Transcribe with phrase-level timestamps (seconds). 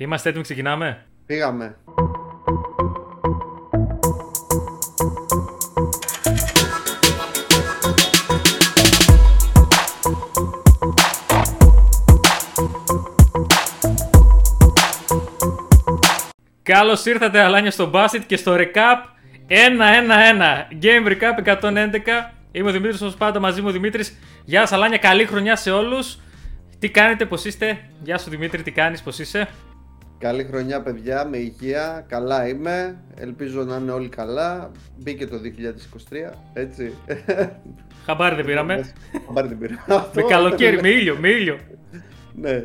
[0.00, 1.76] Είμαστε έτοιμοι, ξεκινάμε; Πήγαμε.
[16.62, 18.96] Καλώς ήρθατε, Αλάνια, στο Basket και στο Recap
[19.48, 20.68] 1-1-1.
[20.82, 22.32] Game Recap 111.
[22.52, 24.18] Είμαι ο Δημήτρης, όπως πάντα μαζί μου ο Δημήτρης.
[24.44, 26.18] Γεια σας, Αλάνια, καλή χρονιά σε όλους.
[26.78, 29.48] Τι κάνετε, πώς είστε; Γεια σου Δημήτρη, τι κάνεις, πώς είσαι;
[30.18, 34.70] Καλή χρονιά παιδιά, με υγεία, καλά είμαι, ελπίζω να είναι όλοι καλά.
[34.96, 35.36] Μπήκε το
[36.30, 36.94] 2023, έτσι.
[38.06, 38.94] Χαμπάρι δεν πήραμε.
[39.26, 40.08] Χαμπάρι δεν πήραμε.
[40.14, 41.58] με καλοκαίρι, με ήλιο, με ήλιο.
[42.34, 42.64] ναι,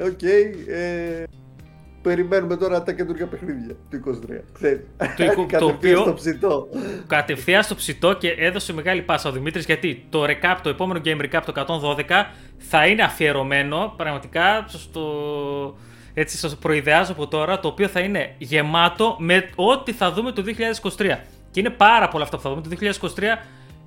[0.00, 0.18] OK.
[0.20, 1.24] Okay, ε,
[2.02, 4.40] περιμένουμε τώρα τα καινούργια παιχνίδια του 23.
[4.52, 4.80] Ξέρεις.
[5.16, 6.68] Το, το οποίο στο ψητό.
[7.06, 11.20] Κατευθείαν στο ψητό και έδωσε μεγάλη πάσα ο Δημήτρης γιατί το recap, το επόμενο game
[11.20, 12.24] recap το 112
[12.58, 15.04] θα είναι αφιερωμένο πραγματικά στο,
[16.14, 20.44] έτσι σας προειδεάζω από τώρα, το οποίο θα είναι γεμάτο με ό,τι θα δούμε το
[20.96, 21.18] 2023.
[21.50, 22.62] Και είναι πάρα πολλά αυτά που θα δούμε.
[22.62, 23.38] Το 2023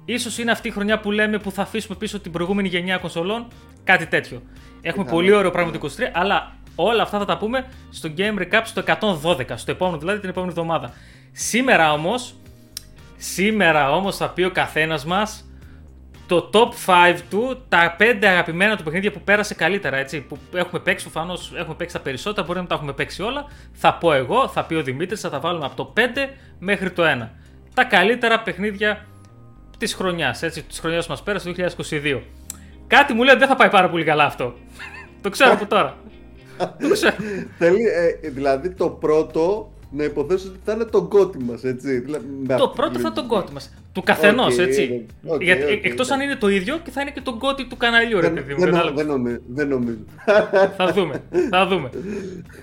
[0.06, 3.48] ίσως είναι αυτή η χρονιά που λέμε που θα αφήσουμε πίσω την προηγούμενη γενιά κονσολών.
[3.84, 4.42] Κάτι τέτοιο.
[4.82, 8.62] Έχουμε πολύ ωραίο πράγμα το 2023, αλλά όλα αυτά θα τα πούμε στο Game Recap
[8.64, 8.84] στο
[9.24, 10.94] 112, στο επόμενο δηλαδή την επόμενη εβδομάδα.
[11.32, 12.36] Σήμερα όμως,
[13.18, 15.46] σήμερα όμως θα πει ο καθένας μας
[16.28, 20.80] το top 5 του, τα 5 αγαπημένα του παιχνίδια που πέρασε καλύτερα, έτσι, που έχουμε
[20.80, 23.46] παίξει, προφανώς έχουμε παίξει τα περισσότερα, μπορεί να μην τα έχουμε παίξει όλα.
[23.74, 26.00] Θα πω εγώ, θα πει ο Δημήτρης, θα τα βάλουμε από το 5
[26.60, 27.30] μέχρι το 1.
[27.74, 29.06] Τα καλύτερα παιχνίδια
[29.78, 32.22] της χρονιάς, έτσι, της χρονιάς που μας πέρασε το 2022.
[32.88, 34.54] Κάτι μου λέει ότι δεν θα πάει πάρα πολύ καλά αυτό.
[35.22, 35.98] το ξέρω από τώρα.
[36.82, 37.16] το ξέρω.
[37.58, 37.84] Θέλει,
[38.24, 42.02] ε, δηλαδή το πρώτο να υποθέσω ότι θα είναι το κότι μας, έτσι.
[42.58, 43.74] Το πρώτο θα είναι το κότι μας.
[43.94, 45.06] Του καθενός, okay, έτσι.
[45.28, 47.78] Okay, Γιατί okay, Εκτός αν είναι το ίδιο και θα είναι και το κότι του
[47.78, 48.60] καναλιού, ρε παιδί μου.
[48.60, 49.98] Δεν, δεν, νομίζω, δεν νομίζω.
[50.78, 51.24] θα δούμε.
[51.50, 51.90] Θα δούμε.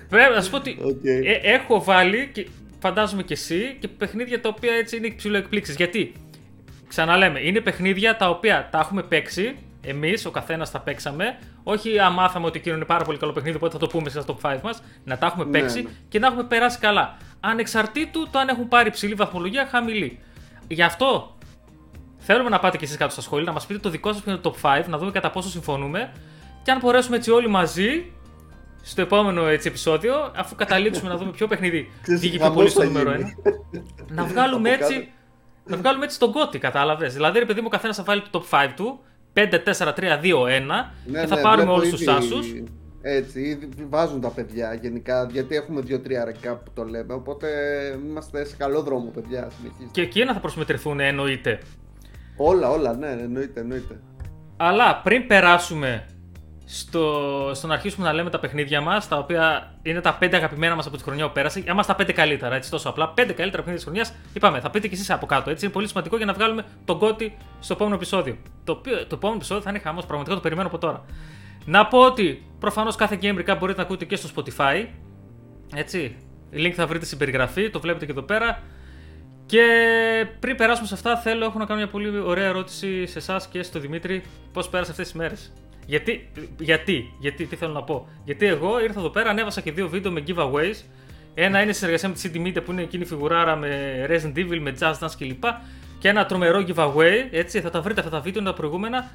[0.09, 2.47] Πρέπει να σου πω ότι ε, έχω βάλει, και
[2.79, 5.73] φαντάζομαι και εσύ, και παιχνίδια τα οποία έτσι είναι ψηλό εκπλήξει.
[5.77, 6.11] Γιατί,
[6.87, 9.55] ξαναλέμε, είναι παιχνίδια τα οποία τα έχουμε παίξει
[9.85, 11.37] εμείς, ο καθένας τα παίξαμε.
[11.63, 14.23] Όχι αν μάθαμε ότι εκείνο είναι πάρα πολύ καλό παιχνίδι, οπότε θα το πούμε στα
[14.27, 14.83] top 5 μας.
[15.03, 15.95] Να τα έχουμε παίξει ναι, ναι.
[16.09, 17.17] και να έχουμε περάσει καλά.
[17.39, 20.19] Ανεξαρτήτου το αν έχουν πάρει ψηλή βαθμολογία, χαμηλή.
[20.67, 21.35] Γι' αυτό
[22.17, 24.29] θέλουμε να πάτε κι εσείς κάτω στα σχόλια, να μας πείτε το δικό σας που
[24.29, 26.11] είναι το top 5, να δούμε κατά πόσο συμφωνούμε.
[26.63, 28.11] Και αν μπορέσουμε έτσι όλοι μαζί
[28.81, 33.11] στο επόμενο έτσι, επεισόδιο, αφού καταλήξουμε να δούμε ποιο παιχνίδι βγήκε πιο πολύ στο νούμερο
[33.11, 33.19] 1,
[34.07, 35.11] να βγάλουμε έτσι.
[35.65, 37.13] Να βγάλουμε έτσι τον κώτη, κατάλαβες.
[37.13, 38.99] Δηλαδή, ρε παιδί μου, ο καθένας θα βάλει το top 5 του
[39.33, 39.41] 5-4-3-2-1
[41.05, 42.37] ναι, και θα ναι, πάρουμε όλους τους άσου.
[43.05, 47.13] Έτσι, βάζουν τα παιδιά γενικά, γιατί έχουμε 2-3 ρεκά που το λέμε.
[47.13, 47.47] Οπότε
[48.05, 49.49] είμαστε σε καλό δρόμο, παιδιά.
[49.57, 49.89] Συνεχίζουμε.
[49.91, 51.59] Και εκείνα θα προσμετρηθούν, εννοείται.
[52.37, 53.99] Όλα, όλα, ναι, εννοείται, εννοείται.
[54.57, 56.05] Αλλά πριν περάσουμε
[56.65, 60.75] στο, στο να αρχίσουμε να λέμε τα παιχνίδια μας, τα οποία είναι τα 5 αγαπημένα
[60.75, 63.07] μας από τη χρονιά που πέρασε, άμα τα 5 καλύτερα, έτσι τόσο απλά.
[63.07, 65.49] 5 καλύτερα παιχνίδια της χρονιάς, είπαμε, θα πείτε κι εσείς από κάτω.
[65.49, 68.37] Έτσι είναι πολύ σημαντικό για να βγάλουμε τον κότι στο επόμενο επεισόδιο.
[68.63, 71.05] Το, οποίο, το επόμενο επεισόδιο θα είναι χαμός, πραγματικά το περιμένω από τώρα.
[71.65, 74.85] Να πω ότι προφανώς κάθε Game Recap μπορείτε να ακούτε και στο Spotify.
[75.75, 76.15] Έτσι.
[76.53, 78.61] Link θα βρείτε στην περιγραφή, το βλέπετε και εδώ πέρα.
[79.45, 79.65] Και
[80.39, 83.63] πριν περάσουμε σε αυτά, θέλω έχω να κάνω μια πολύ ωραία ερώτηση σε εσάς και
[83.63, 84.23] στο Δημήτρη.
[84.53, 85.53] Πώς πέρασε αυτές τις μέρες;
[85.85, 86.29] Γιατί,
[86.59, 88.07] γιατί, γιατί, τι θέλω να πω.
[88.25, 90.75] Γιατί εγώ ήρθα εδώ πέρα, ανέβασα και δύο βίντεο με giveaways.
[91.33, 94.59] Ένα είναι συνεργασία με τη CD Media που είναι εκείνη η φιγουράρα με Resident Evil,
[94.59, 95.43] με Jazz Dance κλπ.
[95.99, 99.11] Και ένα τρομερό giveaway, έτσι, θα τα βρείτε αυτά τα βίντεο, είναι τα προηγούμενα.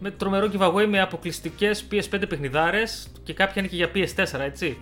[0.00, 4.76] Με τρομερό giveaway με αποκλειστικές PS5 παιχνιδάρες και κάποια είναι και για PS4, έτσι.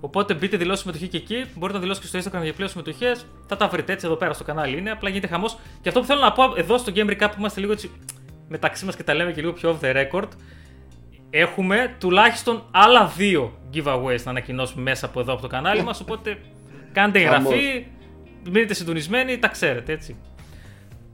[0.00, 1.44] Οπότε μπείτε δηλώσει συμμετοχή και εκεί.
[1.54, 3.26] Μπορείτε να δηλώσετε και στο Instagram για πλέον συμμετοχές.
[3.46, 4.78] Θα τα βρείτε έτσι εδώ πέρα στο κανάλι.
[4.78, 5.58] Είναι απλά γίνεται χαμός.
[5.82, 7.90] Και αυτό που θέλω να πω εδώ στο Game Recap που είμαστε λίγο έτσι
[8.48, 10.28] μεταξύ μας και τα λέμε και λίγο πιο off the record
[11.34, 16.38] έχουμε τουλάχιστον άλλα δύο giveaways να ανακοινώσουμε μέσα από εδώ από το κανάλι μας, οπότε
[16.92, 17.86] κάντε εγγραφή,
[18.50, 20.16] μείνετε συντονισμένοι, τα ξέρετε έτσι.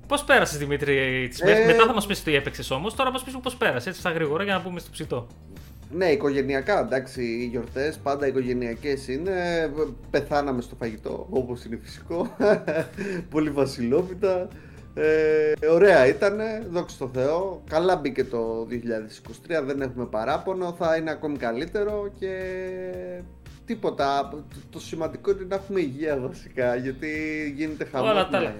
[0.07, 3.23] Πώς πέρασε Δημήτρη τις μέρες, ε, μετά θα μας πεις τι έπαιξες όμως, τώρα μας
[3.23, 5.27] πεις πώς πέρασε, έτσι στα γρήγορα για να πούμε στο ψητό.
[5.91, 9.33] Ναι, οικογενειακά εντάξει, οι γιορτές πάντα οικογενειακές είναι.
[10.11, 12.37] Πεθάναμε στο φαγητό, όπως είναι φυσικό.
[13.31, 14.49] Πολύ βασιλόπιτα.
[15.01, 16.41] Ε, ωραία ήταν,
[16.71, 17.63] δόξα τω Θεώ.
[17.71, 18.67] Καλά μπήκε το
[19.51, 22.33] 2023, δεν έχουμε παράπονο, θα είναι ακόμη καλύτερο και
[23.65, 24.33] τίποτα.
[24.71, 27.09] Το σημαντικό είναι να έχουμε υγεία βασικά, γιατί
[27.57, 28.55] γίνεται χαμός με,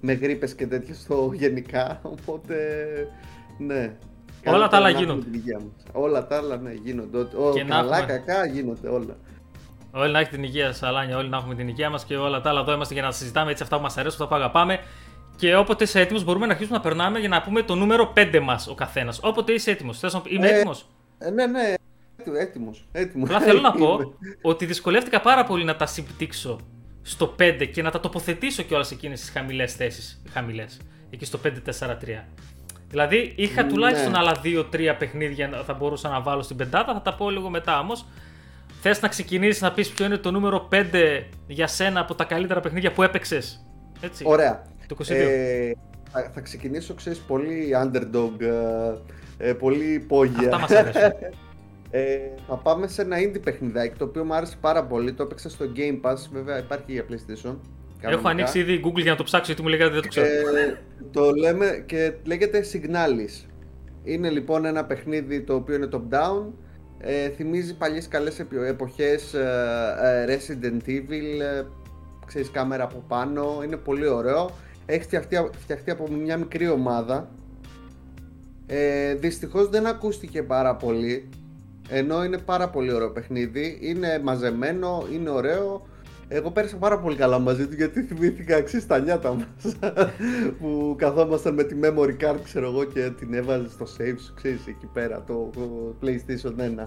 [0.00, 2.56] με γρήπες και τέτοια στο γενικά, οπότε
[3.58, 3.96] ναι.
[4.46, 5.26] Όλα τα άλλα γίνονται.
[5.92, 7.18] Όλα τα άλλα ναι, γίνονται.
[7.18, 9.16] Ο, καλά, κακά γίνονται όλα.
[9.90, 12.50] Όλοι να έχει την υγεία, Σαλάνια, όλοι να έχουμε την υγεία μας και όλα τα
[12.50, 14.80] άλλα εδώ είμαστε για να συζητάμε έτσι αυτά που μας αρέσουν, αυτά που αγαπάμε.
[15.38, 18.40] Και όποτε είσαι έτοιμος, μπορούμε να αρχίσουμε να περνάμε για να πούμε το νούμερο 5
[18.42, 19.18] μας ο καθένας.
[19.22, 19.98] Όποτε είσαι έτοιμος.
[19.98, 20.86] Θες να είμαι ε, έτοιμος;
[21.18, 21.74] Ε, ναι, ναι,
[22.38, 22.70] έτοιμο.
[22.92, 23.28] έτοιμος.
[23.28, 26.58] Απλά θέλω να πω ότι δυσκολεύτηκα πάρα πολύ να τα συμπτύξω
[27.02, 30.22] στο 5 και να τα τοποθετήσω κιόλας εκείνες τις χαμηλές θέσεις.
[30.32, 30.80] Χαμηλές.
[31.10, 32.24] Εκεί στο 5-4-3.
[32.88, 33.68] Δηλαδή είχα Ναι.
[33.68, 37.50] τουλάχιστον άλλα 2-3 παιχνίδια να- θα μπορούσα να βάλω στην πεντάδα, θα τα πω λίγο
[37.50, 38.04] μετά όμως.
[38.80, 42.60] Θες να ξεκινήσεις να πεις ποιο είναι το νούμερο 5 για σένα από τα καλύτερα
[42.60, 43.66] παιχνίδια που έπαιξες.
[44.00, 44.24] Έτσι.
[44.26, 44.62] Ωραία.
[44.88, 45.10] Το 22.
[45.10, 45.72] Ε,
[46.10, 48.40] θα, θα ξεκινήσω, ξέρεις, πολύ underdog,
[49.38, 50.54] ε, ε, πολύ υπόγεια.
[50.54, 51.12] Αυτά μας αρέσουν.
[51.90, 52.18] Ε,
[52.48, 55.12] θα πάμε σε ένα indie παιχνιδάκι, το οποίο μου άρεσε πάρα πολύ.
[55.12, 57.44] Το έπαιξα στο Game Pass, βέβαια υπάρχει για PlayStation.
[58.00, 58.28] Έχω κανονικά.
[58.28, 60.26] ανοίξει ήδη Google για να το ψάξω γιατί μου λέγατε δεν το ξέρω.
[60.26, 60.80] Ε,
[61.12, 63.46] το λέμε και λέγεται Signalis.
[64.04, 66.44] Είναι λοιπόν ένα παιχνίδι το οποίο είναι top-down.
[66.98, 71.62] Ε, θυμίζει παλιές καλές επι- εποχές ε, ε, Resident Evil, ε,
[72.26, 74.50] ξέρεις κάμερα από πάνω, είναι πολύ ωραίο.
[74.90, 77.28] Έχει φτιαχτεί, φτιαχτεί από μια μικρή ομάδα.
[78.66, 81.28] Ε, δυστυχώς δεν ακούστηκε πάρα πολύ,
[81.88, 83.78] ενώ είναι πάρα πολύ ωραίο παιχνίδι.
[83.80, 85.86] Είναι μαζεμένο, είναι ωραίο.
[86.28, 89.76] Εγώ πέρασα πάρα πολύ καλά μαζί του γιατί θυμήθηκα αξί τα νιάτα μας
[90.58, 94.66] που καθόμασταν με τη memory card ξέρω εγώ και την έβαζε στο save σου ξέρεις
[94.66, 96.86] εκεί πέρα το, το PlayStation 1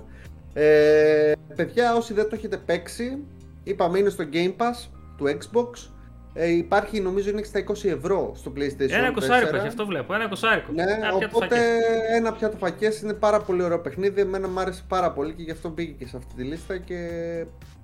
[0.53, 3.23] ε, Παιδιά όσοι δεν το έχετε παίξει
[3.63, 5.91] είπαμε είναι στο Game Pass του Xbox
[6.33, 10.13] ε, υπάρχει νομίζω είναι στα 20 ευρώ στο PlayStation Ένα 4 εικοσάρικο έχει, αυτό βλέπω.
[10.13, 10.71] Ένα εικοσάρικο.
[10.71, 11.81] ναι, Ένα πιάτο οπότε φακές.
[12.15, 14.21] ένα πιάτο φακές είναι πάρα πολύ ωραίο παιχνίδι.
[14.21, 16.97] Εμένα μου άρεσε πάρα πολύ και γι' αυτό μπήκε και σε αυτή τη λίστα και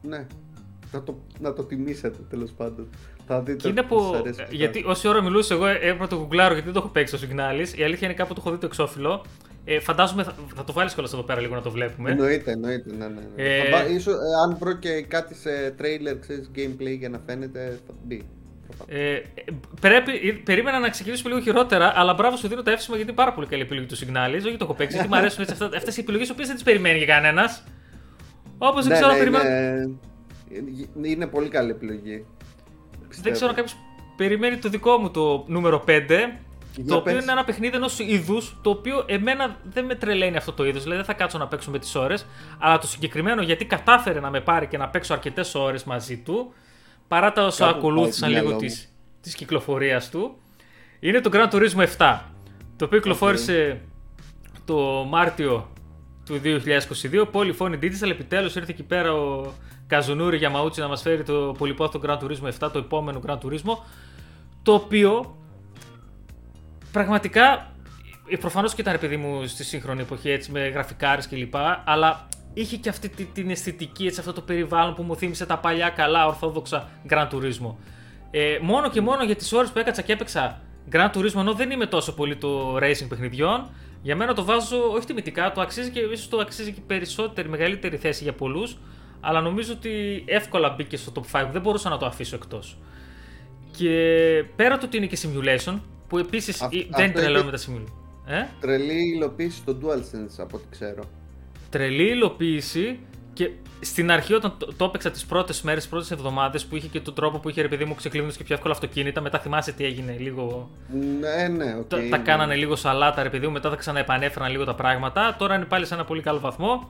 [0.01, 0.27] ναι,
[0.91, 2.89] να το, να το τιμήσετε τέλος πάντων.
[3.27, 4.15] Θα δείτε Και είναι ότι σας που.
[4.15, 7.17] αρέσει και Γιατί όση ώρα μιλούσε, εγώ έπρεπε το γκουγκλάρω γιατί δεν το έχω παίξει
[7.17, 7.77] στο Signalis.
[7.77, 9.25] Η αλήθεια είναι κάπου το έχω δει το εξώφυλλο.
[9.65, 12.11] Ε, φαντάζομαι θα, θα το βάλεις κιόλας εδώ πέρα λίγο να το βλέπουμε.
[12.11, 13.13] Εννοείται, εννοείται, ναι, ναι.
[13.35, 13.43] ναι.
[13.43, 17.19] Ε, Θα μπα- ίσως, ε, αν βρω και κάτι σε trailer, ξέρεις, gameplay για να
[17.25, 18.27] φαίνεται, θα μπει.
[18.77, 18.97] Θα πάω.
[18.97, 19.24] Ε, ε,
[19.81, 23.19] πρέπει, ε, περίμενα να ξεκινήσουμε λίγο χειρότερα, αλλά μπράβο σου δίνω τα εύσημα γιατί είναι
[23.19, 24.41] πάρα πολύ καλή επιλογή του Signalis.
[24.45, 26.97] Όχι το έχω παίξει, γιατί μου αρέσουν έτσι αυτές οι επιλογές, οποίες δεν τις περιμένει
[26.97, 27.63] για κανένας.
[28.57, 29.44] Όπως δεν Ναι, ξέρω, ναι, περιμένω,
[30.50, 32.25] είναι, είναι πολύ καλή επιλογή.
[33.00, 33.35] δεν Πιστεύω.
[33.35, 33.75] ξέρω αν κάποιος
[34.18, 36.38] περιμένει το δικό μου το νούμερο 5.
[36.75, 37.24] Για το οποίο πες.
[37.24, 40.83] είναι ένα παιχνίδι ενός είδους το οποίο εμένα δεν με τρελαίνει αυτό το είδος.
[40.83, 42.25] Δηλαδή δεν θα κάτσω να παίξω με τις ώρες.
[42.59, 46.53] Αλλά το συγκεκριμένο γιατί κατάφερε να με πάρει και να παίξω αρκετές ώρες μαζί του.
[47.07, 48.86] Παρά τα όσα Κάπου ακολούθησαν πάει το λίγο μυαλό τη
[49.21, 50.38] της κυκλοφορίας του.
[51.00, 52.19] Είναι το Gran Turismo 7.
[52.75, 53.81] Το οποίο κυκλοφόρησε
[54.65, 55.71] το Μάρτιο
[56.25, 57.25] του 2022.
[57.31, 59.54] Polyphony Digital επιτέλους ήρθε εκεί πέρα ο
[59.88, 63.77] Καζουνούρη Γιαμαούτσι να μας φέρει το πολυπόθητο Gran Turismo 7, το επόμενο Gran Turismo.
[64.63, 65.38] Το οποίο
[66.92, 67.71] πραγματικά
[68.39, 71.56] προφανώς και ήταν ρε παιδί μου στη σύγχρονη εποχή έτσι με γραφικάρες κλπ.
[71.86, 72.27] Αλλά
[72.59, 75.89] είχε και αυτή τη- την αισθητική, έτσι, αυτό το περιβάλλον που μου θύμισε τα παλιά
[75.89, 77.74] καλά ορθόδοξα Gran Turismo.
[78.31, 80.62] Ε, μόνο και μόνο για τις ώρες που έκατσα και έπαιξα
[80.92, 83.69] Gran Turismo, ενώ δεν είμαι τόσο πολύ το racing παιχνιδιών,
[84.01, 87.98] για μένα το βάζω όχι τιμητικά, το αξίζει και ίσως το αξίζει και περισσότερη, μεγαλύτερη
[87.98, 88.77] θέση για πολλούς.
[89.19, 92.77] Αλλά νομίζω ότι εύκολα μπήκε στο top 5, δεν μπορούσα να το αφήσω εκτός.
[93.77, 93.89] Και
[94.56, 97.63] πέρα του ότι είναι και simulation, που επίσης Αυτ- δεν αυτό τρελαίνω είπε- με τα
[97.63, 98.33] simulation.
[98.33, 101.03] Ε; Τρελή υλοποίηση στο DualSense από ό,τι ξέρω.
[101.69, 102.99] Τρελή υλοποίηση
[103.33, 103.49] και
[103.79, 106.99] στην αρχή όταν το, το έπαιξα τις πρώτες μέρες, τις πρώτες εβδομάδες που είχε και
[106.99, 109.21] τον τρόπο που είχε ρε παιδί μου ξεκλίνονε και πιο εύκολα αυτοκίνητα.
[109.21, 110.69] Μετά θυμάσαι τι έγινε λίγο.
[111.19, 111.87] Ναι, ναι, οκ.
[111.87, 115.35] τα, τα κάνανε λίγο σαλάτα ρε παιδί μου, μετά τα ξαναεπανέφεραν λίγο τα πράγματα.
[115.39, 116.89] Τώρα είναι πάλι σε ένα πολύ καλό βαθμό.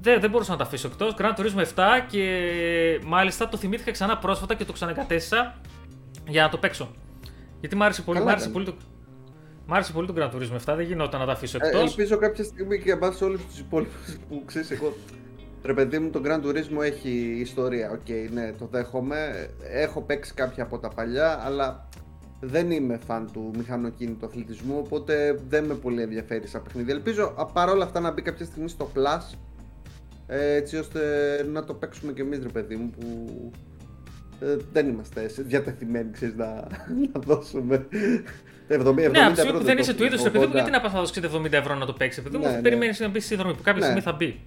[0.00, 1.14] Δεν, δεν μπορούσα να τα αφήσω εκτός.
[1.18, 5.54] Gran Turismo 7 και μάλιστα το θυμήθηκα ξανά πρόσφατα και το ξαναγκατέστησα
[6.28, 6.90] για να το παίξω.
[7.60, 8.64] Γιατί μ' άρεσε πολύ, Καλά μ' άρεσε έκανε.
[8.64, 8.84] πολύ το,
[9.66, 11.82] μ' άρεσε πολύ το Gran Turismo 7, δεν γινόταν να τα αφήσω Ε, εκτός.
[11.90, 14.96] ελπίζω κάποια στιγμή και εμάς όλους τους υπόλοιπους που ξέρεις εγώ
[15.64, 19.48] Ρε παιδί μου, το Gran Turismo έχει ιστορία, οκ, ναι, το δέχομαι.
[19.72, 21.88] Έχω παίξει κάποια από τα παλιά, αλλά
[22.40, 26.90] δεν είμαι φαν του μηχανοκίνητου αθλητισμού, οπότε δεν με πολύ ενδιαφέρει σαν παιχνίδι.
[26.90, 29.34] Ελπίζω α, παρόλα αυτά να μπει κάποια στιγμή στο Plus,
[30.26, 31.00] ε, έτσι ώστε
[31.52, 33.26] να το παίξουμε κι εμείς, ρε παιδί μου, που
[34.40, 36.46] ε, δεν είμαστε σε- διατεθειμένοι, ξέρεις, να,
[37.12, 37.86] να δώσουμε
[38.68, 40.44] 70, 70 Ναι, από τη ευρώ στιγμή που δεν είσαι το του είδους, ρε παιδί
[40.46, 40.54] μου, 80.
[40.54, 42.60] γιατί να πας να δώσεις 70 ευρώ να το παίξεις; Επειδή Ναι, μου ναι.
[42.60, 43.84] περιμένεις να μπεις στη δρομή που κάποια Ναι.
[43.84, 44.40] στιγμή θα μπει.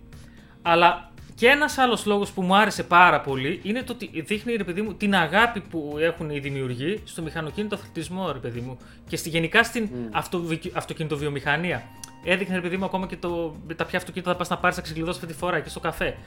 [0.62, 4.64] Αλλά και ένας άλλος λόγος που μου άρεσε πάρα πολύ είναι το ότι δείχνει ρε
[4.64, 8.78] παιδί μου την αγάπη που έχουν οι δημιουργοί στο μηχανοκίνητο αθλητισμό, ρε παιδί μου.
[9.08, 11.84] Και στη, γενικά στην αυτοβι- αυτοκινητοβιομηχανία.
[12.24, 14.78] Έδειχνε ρε παιδί μου ακόμα και το, με τα ποια αυτοκίνητα θα πας να πάρεις
[14.78, 16.18] να ξεκλειδώσει αυτή τη φορά εκεί στο καφέ.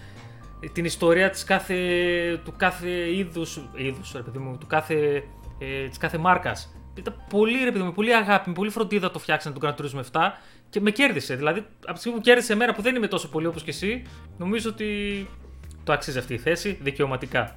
[0.72, 1.74] Την ιστορία της κάθε,
[2.44, 5.22] του κάθε είδους, είδους ρε παιδί μου, του κάθε,
[5.58, 6.74] ε, της κάθε μάρκας.
[6.94, 10.00] Ήταν πολύ ρε παιδί μου, πολύ αγάπη, με πολύ φροντίδα το φτιάξανε τον Gran Turismo
[10.12, 10.20] 7
[10.70, 11.34] και με κέρδισε.
[11.34, 14.02] Δηλαδή, από τη στιγμή που κέρδισε εμένα που δεν είμαι τόσο πολύ όπως και εσύ,
[14.38, 14.86] νομίζω ότι
[15.84, 17.56] το αξίζει αυτή η θέση δικαιωματικά.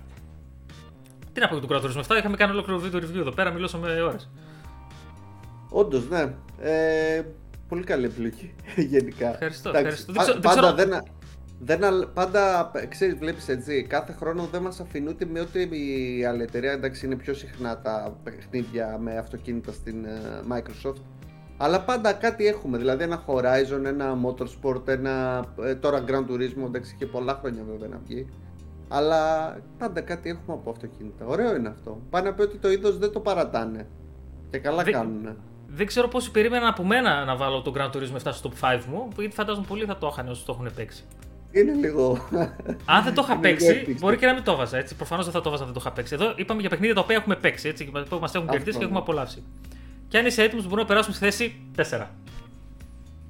[1.33, 3.51] Τι να πω για τον Gran Turismo 7, είχαμε κάνει ολόκληρο βίντεο review εδώ πέρα,
[3.51, 4.29] μιλώσαμε ώρες.
[5.69, 6.33] Όντως, ναι.
[6.59, 7.21] Ε,
[7.67, 8.53] πολύ καλή επιλογή
[8.91, 9.29] γενικά.
[9.31, 10.13] Ευχαριστώ, Εντάξει, ευχαριστώ.
[10.13, 11.13] πα- Δεν ξέρω- δεν πάντα ξέρω- δεν,
[11.59, 15.69] δεν, πάντα, ξέρεις, βλέπεις έτσι, κάθε χρόνο δεν μας αφήνει ούτε με ότι
[16.17, 20.19] η άλλη εταιρεία, εντάξει είναι πιο συχνά τα παιχνίδια με αυτοκίνητα στην ε,
[20.51, 21.01] Microsoft,
[21.57, 26.95] αλλά πάντα κάτι έχουμε, δηλαδή ένα Horizon, ένα Motorsport, ένα ε, τώρα Grand Turismo, εντάξει
[26.95, 28.27] και πολλά χρόνια βέβαια να βγει.
[28.87, 31.25] Αλλά πάντα κάτι έχουμε από αυτοκίνητα.
[31.25, 32.01] Ωραίο είναι αυτό.
[32.09, 33.87] Πάνε να πει ότι το είδος δεν το παρατάνε.
[34.49, 35.37] Και καλά δεν, κάνουν.
[35.67, 38.81] Δεν ξέρω πόσοι περίμεναν από μένα να βάλω τον Grand Turismo 7 στο top 5
[38.89, 41.03] μου, γιατί φαντάζομαι πολλοί θα το είχαν όσοι το έχουν παίξει.
[41.55, 42.29] Είναι λίγο.
[42.85, 44.83] Αν δεν το είχα παίξει, μπορεί και να μην το έβαζα.
[44.97, 46.13] Προφανώς δεν θα το έβαζα, δεν το είχα παίξει.
[46.13, 48.99] Εδώ είπαμε για παιχνίδια τα οποία έχουμε παίξει, έτσι, που μας έχουν κερδίσει και έχουμε
[48.99, 49.43] απολαύσει.
[50.07, 51.55] Και αν είσαι έτοιμος, μπορούμε να περάσουμε στη θέση
[51.99, 52.07] 4.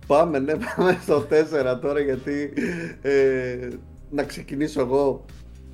[0.07, 1.27] Πάμε, ναι, πάμε στο
[1.73, 2.53] 4 τώρα γιατί
[3.01, 3.67] ε,
[4.09, 5.25] να ξεκινήσω εγώ.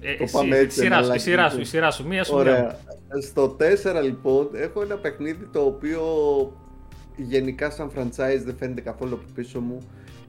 [0.02, 0.80] Ε, το πάμε έτσι.
[0.80, 2.80] Η σειρά, σου, η σειρά σου, η σειρά σου, μία σου Ωραία.
[3.22, 3.58] Στο
[4.00, 6.02] 4 λοιπόν έχω ένα παιχνίδι το οποίο
[7.16, 9.78] γενικά σαν franchise δεν φαίνεται καθόλου από πίσω μου.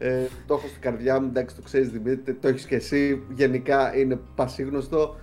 [0.02, 3.96] Ε, το έχω στην καρδιά μου, εντάξει το ξέρεις Δημήτρη, το έχεις και εσύ, γενικά
[3.96, 5.16] είναι πασίγνωστο.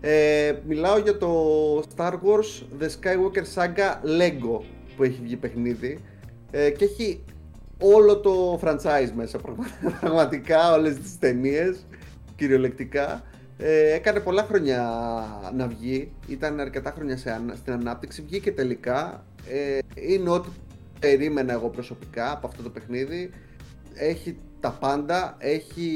[0.00, 1.32] Ε, μιλάω για το
[1.78, 4.60] Star Wars The Skywalker Saga Lego
[4.96, 6.00] που έχει βγει παιχνίδι.
[6.50, 7.24] Ε, και έχει
[7.78, 9.38] όλο το franchise μέσα
[10.00, 11.86] πραγματικά όλες τις ταινίες,
[12.36, 13.22] κυριολεκτικά.
[13.58, 14.80] Ε, έκανε πολλά χρόνια
[15.54, 19.24] να βγει ήταν αρκετά χρόνια σε, στην ανάπτυξη βγήκε τελικά.
[19.48, 20.48] Ε, είναι ό,τι
[21.00, 23.30] περίμενα εγώ προσωπικά από αυτό το παιχνίδι
[23.96, 25.90] έχει τα πάντα έχει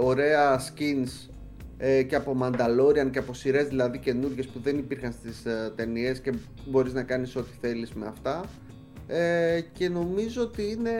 [0.00, 1.30] ωραία skins
[1.78, 6.20] ε, και από Mandalorian και από σειρές δηλαδή καινούργιες που δεν υπήρχαν στις ε, ταινίες
[6.20, 6.32] και
[6.64, 8.44] μπορείς να κάνεις ό,τι θέλεις με αυτά.
[9.06, 10.92] Ε, και νομίζω ότι είναι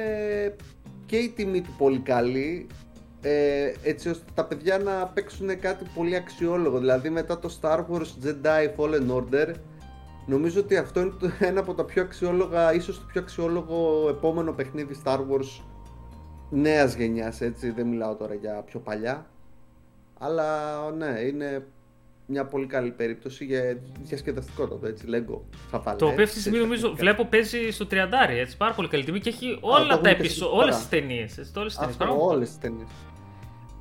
[1.06, 2.66] και η τιμή του πολύ καλή
[3.20, 6.78] ε, έτσι ώστε τα παιδιά να παίξουν κάτι πολύ αξιόλογο.
[6.78, 9.54] Δηλαδή μετά το Star Wars Jedi Fallen Order
[10.26, 14.96] νομίζω ότι αυτό είναι ένα από τα πιο αξιόλογα ίσως το πιο αξιόλογο επόμενο παιχνίδι
[15.04, 15.62] Star Wars
[16.52, 19.26] νέας γενιάς έτσι δεν μιλάω τώρα για πιο παλιά
[20.18, 21.66] αλλά ναι, είναι
[22.26, 25.38] μια πολύ καλή περίπτωση για διασκεδαστικότατο, έτσι, Lego.
[25.70, 27.94] Θα το οποίο αυτή τη στιγμή νομίζω βλέπω παίζει στο 30
[28.28, 31.96] έτσι, πάρα πολύ καλή τιμή και έχει όλα τα επεισόδια, όλες τις ταινίες, όλες τις
[31.96, 32.18] ταινίες.
[32.20, 32.88] όλες τις ταινίες.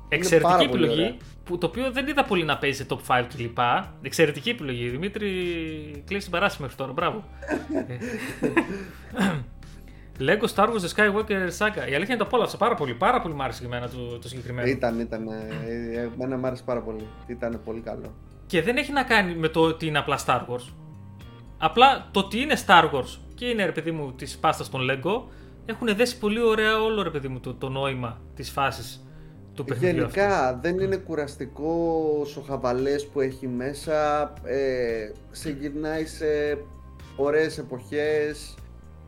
[0.08, 3.58] Εξαιρετική επιλογή, που, το οποίο δεν είδα πολύ να παίζει σε top 5 κλπ.
[4.02, 4.88] Εξαιρετική επιλογή.
[4.88, 5.28] Δημήτρη,
[6.06, 6.92] κλείσει την παράση μέχρι τώρα.
[6.92, 7.24] Μπράβο.
[10.18, 11.90] Lego Star Wars The Skywalker Saga.
[11.90, 12.94] Η αλήθεια είναι το απόλαυσα πάρα πολύ.
[12.94, 14.68] Πάρα πολύ μ' άρεσε εμένα το, το συγκεκριμένο.
[14.68, 15.28] Ήταν, ήταν.
[15.28, 17.06] Ε, εμένα μ' άρεσε πάρα πολύ.
[17.26, 18.14] Ήταν πολύ καλό.
[18.46, 20.72] Και δεν έχει να κάνει με το ότι είναι απλά Star Wars.
[21.58, 25.22] Απλά το ότι είναι Star Wars και είναι ρε παιδί μου της πάστας των Lego
[25.66, 29.06] έχουν δέσει πολύ ωραία όλο ρε παιδί μου το, το νόημα της φάσης
[29.54, 29.96] του παιχνιδιού.
[29.96, 30.60] Γενικά αυτού.
[30.60, 31.72] δεν είναι κουραστικό
[32.36, 34.32] ο χαβαλές που έχει μέσα.
[34.44, 36.26] Ε, σε γυρνάει σε
[37.16, 38.54] ωραίες εποχές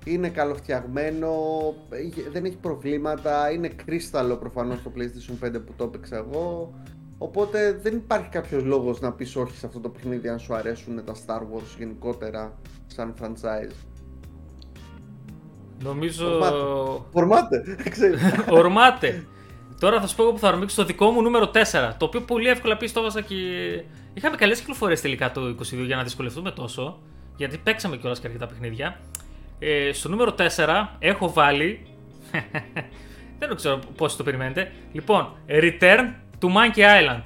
[0.04, 1.32] είναι καλοφτιαγμένο,
[2.32, 6.74] δεν έχει προβλήματα, είναι κρίσταλο προφανώς το PlayStation 5 που το έπαιξα εγώ.
[7.18, 11.04] Οπότε δεν υπάρχει κάποιος λόγος να πεις όχι σε αυτό το παιχνίδι αν σου αρέσουν
[11.04, 13.74] τα Star Wars γενικότερα σαν franchise.
[15.82, 16.40] Νομίζω...
[17.12, 17.62] Ορμάτε,
[18.50, 19.26] Ορμάτε.
[19.80, 21.92] Τώρα θα σου πω εγώ που θα ορμήξω το δικό μου νούμερο 4.
[21.98, 23.34] Το οποίο πολύ εύκολα πεις το έβαζα και.
[24.14, 26.98] Είχαμε καλές κυκλοφορίες τελικά το 22 για να δυσκολευτούμε τόσο.
[27.36, 29.00] Γιατί παίξαμε κιόλας και αρκετά παιχνίδια.
[29.66, 31.86] Ε, στο νούμερο 4 έχω βάλει.
[33.38, 34.72] δεν ξέρω πώς το περιμένετε.
[34.92, 37.22] Λοιπόν, Return to Monkey Island.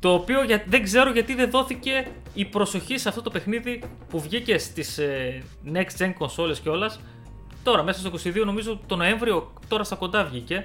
[0.00, 4.58] Το οποίο δεν ξέρω γιατί δεν δόθηκε η προσοχή σε αυτό το παιχνίδι που βγήκε
[4.58, 5.42] στις ε,
[5.72, 7.00] next gen consoles κιόλας.
[7.62, 10.64] Τώρα, μέσα στο 22, νομίζω το Νοέμβριο, τώρα στα κοντά βγήκε.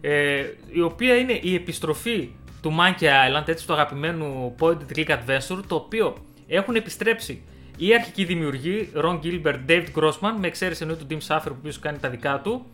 [0.00, 2.30] Ε, η οποία είναι η επιστροφή
[2.62, 6.16] του Monkey Island, έτσι του αγαπημένου Point and Click Adventure, το οποίο
[6.46, 7.42] έχουν επιστρέψει
[7.76, 11.78] η αρχική δημιουργή, Ron Gilbert, David Grossman, με εξαίρεση εννοεί του Tim Schafer που πίσω
[11.82, 12.66] κάνει τα δικά του.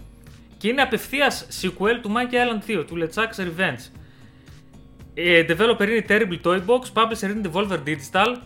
[0.57, 3.90] Και είναι απευθείας sequel του Monkey Island 2, του LeChuck's Revenge.
[5.14, 8.37] Ε, developer είναι η Terrible Toy Box, publisher είναι Devolver Digital.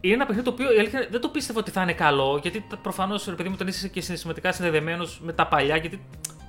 [0.00, 0.68] Είναι ένα παιχνίδι το οποίο
[1.10, 4.00] δεν το πίστευα ότι θα είναι καλό, γιατί προφανώς ρε παιδί μου τον είσαι και
[4.00, 6.00] συναισθηματικά συνδεδεμένος με τα παλιά, γιατί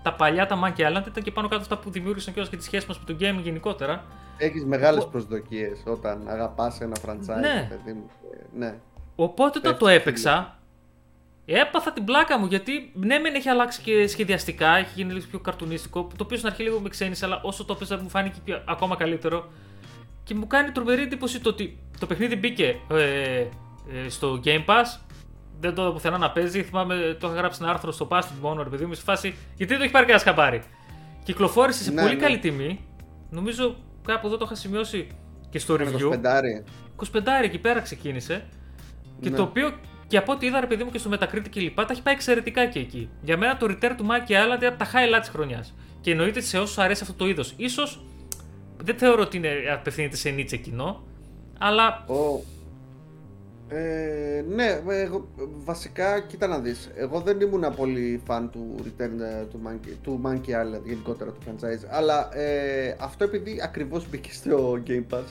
[0.04, 2.64] τα παλιά τα Monkey Island ήταν και πάνω κάτω αυτά που δημιούργησαν κιόλας και τη
[2.64, 4.06] σχέση μας με το gaming γενικότερα.
[4.38, 7.68] Έχεις μεγάλες προσδοκίες όταν αγαπάς ένα franchise, ναι.
[7.70, 8.10] παιδί μου.
[8.58, 8.76] Ναι.
[9.22, 10.60] Οπότε το το έπαιξα,
[11.46, 15.40] έπαθα την πλάκα μου γιατί ναι, μεν έχει αλλάξει και σχεδιαστικά, έχει γίνει λίγο πιο
[15.40, 16.08] καρτουνίστικο.
[16.18, 18.96] Το οποίο στην αρχή λίγο με ξένησε, αλλά όσο το έπαιζα μου φάνηκε πιο, ακόμα
[18.96, 19.52] καλύτερο.
[20.24, 23.50] Και μου κάνει τρομερή εντύπωση το ότι το παιχνίδι μπήκε ε, ε,
[24.10, 25.00] στο Game Pass.
[25.60, 26.64] Δεν το είδα πουθενά να παίζει.
[26.64, 29.36] Θυμάμαι, το είχα γράψει ένα άρθρο στο Past μόνο, ρε παιδί μου, στη φάση.
[29.56, 30.62] Γιατί δεν το έχει πάρει κανένα χαμπάρι.
[31.24, 32.22] Κυκλοφόρησε σε ναι, πολύ ναι.
[32.22, 32.86] καλή τιμή.
[33.30, 35.08] Νομίζω κάπου εδώ το είχα σημειώσει
[35.50, 36.12] και στο review.
[37.14, 38.46] 25 εκεί πέρα ξεκίνησε.
[39.20, 39.36] Και ναι.
[39.36, 39.72] το οποίο
[40.10, 42.14] και από ό,τι είδα, ρε παιδί μου και στο Metacritic και λοιπά, τα έχει πάει
[42.14, 43.10] εξαιρετικά και εκεί.
[43.22, 45.74] Για μένα το Return του Monkey Island είναι από τα highlights της χρονιάς.
[46.02, 47.56] Και εννοείται σε όσους αρέσει αυτό το είδος.
[47.68, 47.84] σω
[48.84, 51.04] δεν θεωρώ ότι είναι, απευθύνεται σε νίτσε κοινό.
[51.60, 52.06] Αλλά.
[52.08, 52.44] Ο...
[53.72, 55.28] Ε, ναι, εγώ,
[55.64, 60.22] βασικά κοίτα να δεις Εγώ δεν ήμουν πολύ φαν του Return ε, του Monkey, του
[60.26, 65.24] Monkey Island γενικότερα του franchise Αλλά ε, αυτό επειδή ακριβώς μπήκε στο Game Pass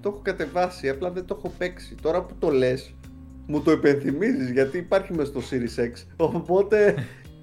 [0.00, 2.94] Το έχω κατεβάσει, απλά δεν το έχω παίξει Τώρα που το λες
[3.46, 6.94] μου το υπενθυμίζεις γιατί υπάρχει μέσα στο Series X Οπότε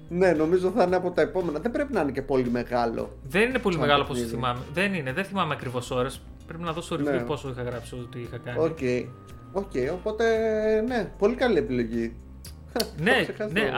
[0.08, 1.58] ναι, νομίζω θα είναι από τα επόμενα.
[1.58, 3.18] Δεν πρέπει να είναι και πολύ μεγάλο.
[3.22, 4.60] Δεν είναι πολύ μεγάλο όπως θυμάμαι.
[4.72, 6.20] Δεν είναι, δεν θυμάμαι ακριβώς ώρες.
[6.46, 7.20] Πρέπει να δώσω review ναι.
[7.20, 8.58] πόσο είχα γράψει ότι είχα κάνει.
[8.58, 8.78] Οκ.
[8.80, 9.06] Okay.
[9.54, 10.24] Okay, οπότε
[10.86, 12.16] ναι, πολύ καλή επιλογή.
[12.96, 13.70] ναι, ναι.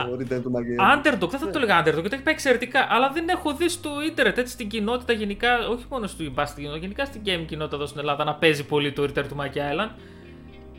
[0.95, 2.87] Underdog, δεν θα το έλεγα Underdog, γιατί έχει πάει εξαιρετικά.
[2.89, 7.05] Αλλά δεν έχω δει στο ίντερνετ έτσι στην κοινότητα γενικά, όχι μόνο στο κοινότητα, γενικά
[7.05, 9.89] στην game κοινότητα εδώ στην Ελλάδα να παίζει πολύ το Return to Monkey Island.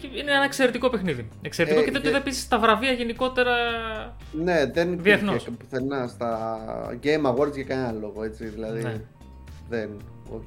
[0.00, 1.28] Και είναι ένα εξαιρετικό παιχνίδι.
[1.42, 3.54] Εξαιρετικό ε, και δεν το είδα επίσης στα βραβεία γενικότερα.
[4.32, 6.58] Ναι, δεν υπήρχε πουθενά στα
[7.02, 8.24] Game Awards για κανένα λόγο.
[8.24, 8.82] Έτσι, δηλαδή.
[8.82, 9.00] Ναι.
[9.68, 9.90] Δεν.
[10.28, 10.46] Όχι.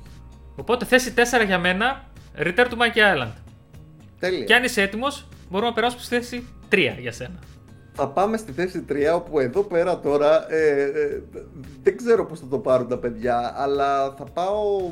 [0.56, 3.34] Οπότε θέση 4 για μένα, Return to Monkey Island.
[4.20, 4.44] Τέλεια.
[4.44, 7.40] Και αν είσαι έτοιμος, μπορούμε να περάσουμε στη θέση 3 για σένα.
[7.94, 11.22] Θα πάμε στη θέση 3, όπου εδώ πέρα τώρα ε, ε,
[11.84, 14.92] δεν ξέρω πώς θα το πάρουν τα παιδιά, αλλά θα πάω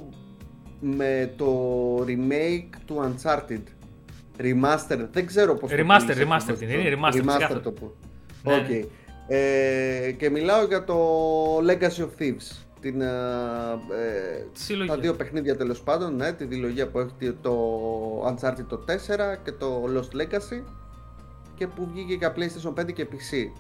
[0.80, 1.50] με το
[2.08, 3.64] remake του Uncharted.
[4.40, 7.24] Remaster, δεν ξέρω πώς remaster, το Remaster, είναι, είναι remaster.
[7.24, 7.94] Remaster το πω.
[8.44, 8.66] Ναι.
[8.68, 8.88] Okay.
[9.28, 10.98] Ε, και μιλάω για το
[11.58, 12.66] Legacy of Thieves.
[12.80, 17.56] Την, ε, ε τα δύο παιχνίδια τέλος πάντων, ναι, τη δηλογία που έχει το
[18.28, 18.92] Uncharted το 4
[19.44, 20.64] και το Lost Legacy
[21.56, 23.52] και που βγήκε για PlayStation 5 και PC.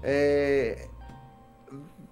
[0.00, 0.72] Ε,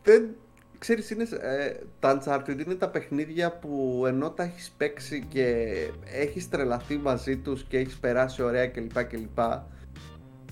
[0.02, 0.36] δεν
[0.84, 5.66] ξέρεις, είναι, ε, τα Uncharted είναι τα παιχνίδια που ενώ τα έχεις παίξει και
[6.12, 9.04] έχεις τρελαθεί μαζί τους και έχεις περάσει ωραία κλπ.
[9.04, 9.38] κλπ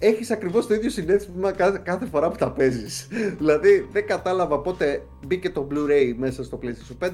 [0.02, 3.08] έχεις ακριβώς το ίδιο συνέστημα κάθε, κάθε φορά που τα παίζεις.
[3.38, 7.08] δηλαδή δεν κατάλαβα πότε μπήκε το Blu-ray μέσα στο PlayStation 5,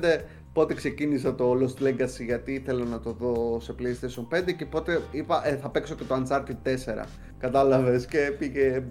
[0.53, 5.01] πότε ξεκίνησα το Lost Legacy γιατί ήθελα να το δω σε PlayStation 5 και πότε
[5.11, 6.69] είπα ε, θα παίξω και το Uncharted
[7.03, 7.05] 4.
[7.39, 8.83] Κατάλαβες και πήγε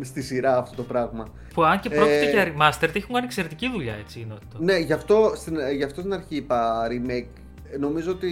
[0.00, 1.28] στη σειρά αυτό το πράγμα.
[1.54, 4.64] Που αν και πρόκειται ε, για remastered, έχουν κάνει εξαιρετική δουλειά έτσι είναι αυτό.
[4.64, 7.28] Ναι, γι' αυτό, στην, γι αυτό στην αρχή είπα remake.
[7.78, 8.30] Νομίζω ότι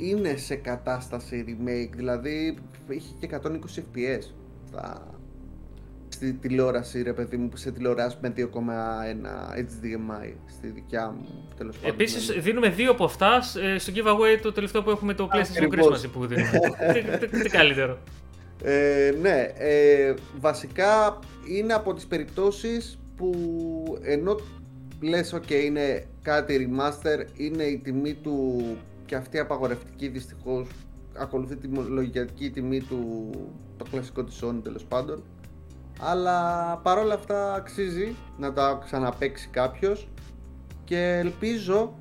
[0.00, 4.22] είναι σε κατάσταση remake, δηλαδή είχε και 120 fps
[4.66, 5.14] στα,
[6.08, 8.44] στη τηλεόραση, ρε παιδί μου, σε τηλεόραση με 2,1
[9.56, 11.90] HDMI στη δικιά μου τέλος πάντων.
[11.90, 12.40] Επίσης, δηλαδή.
[12.40, 16.26] δίνουμε δύο από αυτά ε, στο giveaway το τελευταίο που έχουμε το PlayStation Christmas που
[16.26, 16.60] δίνουμε.
[17.18, 17.98] τι, τι, τι, καλύτερο.
[18.62, 23.32] Ε, ναι, ε, βασικά είναι από τις περιπτώσεις που
[24.02, 24.36] ενώ
[25.00, 28.60] λες ok είναι κάτι remaster είναι η τιμή του
[29.06, 30.68] και αυτή απαγορευτική δυστυχώς
[31.16, 33.30] ακολουθεί τη λογική τιμή του
[33.76, 35.22] το κλασικό της Sony τέλος πάντων
[36.00, 40.08] αλλά παρόλα αυτά αξίζει να τα ξαναπέξει κάποιος
[40.84, 41.94] και ελπίζω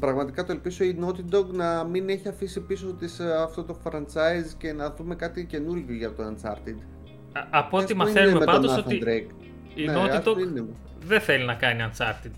[0.00, 3.76] πραγματικά το ελπίζω η Naughty Dog να μην έχει αφήσει πίσω της ε, αυτό το
[3.84, 6.76] franchise και να δούμε κάτι καινούργιο για το Uncharted.
[7.32, 8.94] Α, από ό,τι μαθαίνουμε πάντως ότι
[9.74, 10.36] η ναι, Naughty Dog
[11.06, 12.30] δεν θέλει να κάνει Uncharted.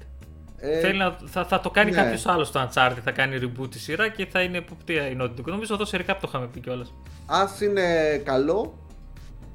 [0.56, 1.96] Ε, θέλει να, θα, θα το κάνει ναι.
[1.96, 5.40] κάποιος άλλος το Uncharted, θα κάνει reboot τη σειρά και θα είναι υποπτία η Naughty
[5.40, 5.44] Dog.
[5.44, 6.94] Νομίζω εδώ σε recap το είχαμε πει κιόλας.
[7.26, 8.78] Α είναι καλό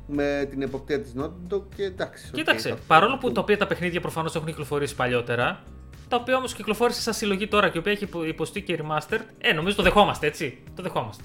[0.07, 2.31] με την εποπτεία της Naughty Dog και εντάξει.
[2.31, 5.63] Κοίταξε, okay, παρόλο που τα οποία τα παιχνίδια προφανώς έχουν κυκλοφορήσει παλιότερα,
[6.08, 9.54] τα οποία όμως κυκλοφόρησε σαν συλλογή τώρα και η οποία έχει υποστεί και remastered, ε,
[9.54, 10.58] νομίζω το δεχόμαστε, έτσι.
[10.76, 11.24] Το δεχόμαστε.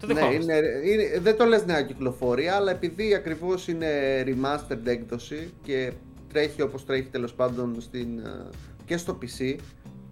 [0.00, 0.52] Το ναι, δεχόμαστε.
[0.52, 3.88] Ναι, είναι, είναι, δεν το λες νέα κυκλοφορία, αλλά επειδή ακριβώς είναι
[4.26, 5.92] remastered έκδοση και
[6.32, 8.48] τρέχει όπως τρέχει τέλος πάντων στην, ε,
[8.84, 9.56] και στο PC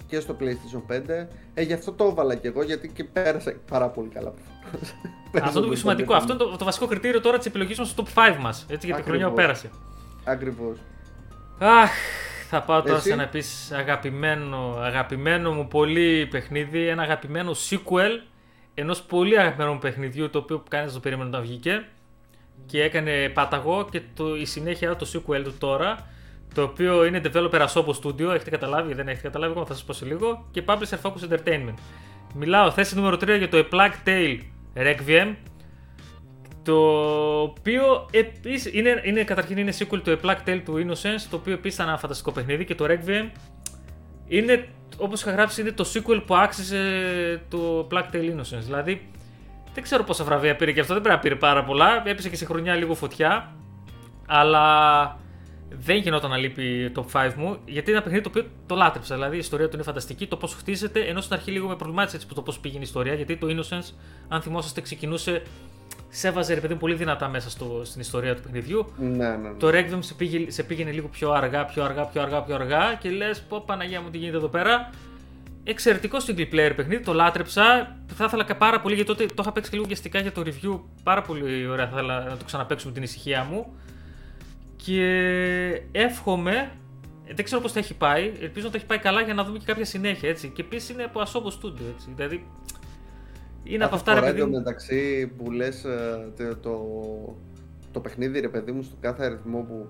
[0.07, 1.29] και στο PlayStation 5.
[1.55, 4.33] Ε, γι' αυτό το έβαλα και εγώ, γιατί και πέρασα πάρα πολύ καλά.
[5.43, 6.15] αυτό το πιο σημαντικό.
[6.15, 8.67] Αυτό είναι το, το βασικό κριτήριο τώρα της επιλογής μας στο top 5 μας.
[8.69, 9.71] Έτσι, για τη χρονιά που πέρασε.
[10.25, 10.79] Ακριβώς.
[11.59, 11.91] Αχ,
[12.55, 18.21] θα πάω τώρα σε ένα επίσης αγαπημένο, αγαπημένο μου πολύ παιχνίδι, ένα αγαπημένο sequel
[18.75, 21.85] ενός πολύ αγαπημένου μου παιχνιδιού το οποίο κανεί δεν το περίμενε όταν βγήκε
[22.67, 26.07] και έκανε πάταγο και το, η συνέχεια το sequel του τώρα
[26.55, 29.93] το οποίο είναι developer Asobo Studio, έχετε καταλάβει, δεν έχετε καταλάβει, εγώ θα σας πω
[29.93, 31.75] σε λίγο, και Publisher Focus Entertainment.
[32.35, 34.39] Μιλάω θέση νούμερο 3 για το A Plague Tale
[34.77, 35.35] Requiem,
[36.63, 36.77] το
[37.41, 41.53] οποίο επίση είναι, είναι, καταρχήν είναι sequel του A Plague Tale του Innocence, το οποίο
[41.53, 43.31] επίσης ήταν ένα φανταστικό παιχνίδι και το Requiem
[44.27, 46.81] είναι, όπως είχα γράψει, είναι το sequel που άξιζε
[47.49, 48.63] το Plague Tale Innocence.
[48.65, 49.09] Δηλαδή,
[49.75, 52.37] δεν ξέρω πόσα βραβεία πήρε και αυτό, δεν πρέπει να πήρε πάρα πολλά, έπεσε και
[52.37, 53.55] σε χρονιά λίγο φωτιά,
[54.27, 55.17] αλλά
[55.79, 59.15] δεν γινόταν να λείπει το 5 μου, γιατί είναι ένα παιχνίδι το οποίο το λάτρεψα.
[59.15, 62.17] Δηλαδή η ιστορία του είναι φανταστική, το πώς χτίζεται, ενώ στην αρχή λίγο με προβλημάτισε
[62.17, 63.15] έτσι το πώς πήγαινε η ιστορία.
[63.15, 63.95] Γιατί το Innocence,
[64.29, 65.43] αν θυμόσαστε, ξεκινούσε,
[66.15, 68.93] σέβαζε ρε παιδί πολύ δυνατά μέσα στο, στην ιστορία του παιχνιδιού.
[68.99, 69.51] Ναι, ναι, ναι.
[69.59, 72.95] Το Requiem σε, πήγε, σε πήγαινε λίγο πιο αργά, πιο αργά, πιο αργά, πιο αργά
[73.01, 74.91] και λες, πω Παναγία μου τι γίνεται εδώ πέρα.
[75.65, 77.97] εξαιρετικό single player παιχνίδι, το λάτρεψα.
[78.15, 80.43] Θα ήθελα και πάρα πολύ, γιατί τότε το είχα παίξει και λίγο βιαστικά για το
[80.47, 80.81] review.
[81.03, 83.77] Πάρα πολύ ωραία, θα ήθελα να το ξαναπαίξω με την ησυχία μου.
[84.77, 85.07] Και
[85.93, 86.73] εύχομαι,
[87.35, 89.59] δεν ξέρω πώς θα έχει πάει, ελπίζω να το έχει πάει καλά για να δούμε
[89.59, 90.29] και κάποια συνέχεια.
[90.29, 90.49] Έτσι.
[90.49, 91.87] Και επίσης είναι από Asobo Studio.
[91.95, 92.13] Έτσι.
[92.17, 92.47] Δηλαδή,
[93.65, 94.45] είναι από αυτά ρε παιδί.
[94.45, 95.87] μεταξύ που λες
[96.37, 97.37] το, το,
[97.93, 99.89] το παιχνίδι ρε παιδί μου στο κάθε αριθμό που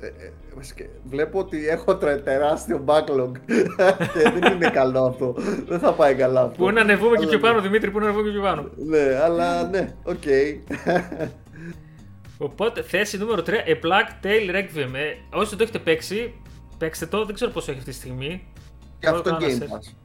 [0.00, 3.30] ε, ε, βλέπω ότι έχω τεράστιο backlog
[4.14, 5.34] και δεν είναι καλό αυτό.
[5.68, 6.64] Δεν θα πάει καλά αυτό.
[6.64, 8.70] Πού να ανεβούμε και πιο πάνω, Δημήτρη, πού να ανεβούμε και πιο πάνω.
[8.76, 10.22] Ναι, αλλά ναι, οκ.
[12.38, 14.94] Οπότε, θέση νούμερο 3, A Plague Tale Requiem.
[14.94, 16.34] Ε, όσοι το έχετε παίξει,
[16.78, 18.46] παίξτε το, δεν ξέρω πόσο έχει αυτή τη στιγμή.
[18.98, 20.03] Και αυτό Game Pass.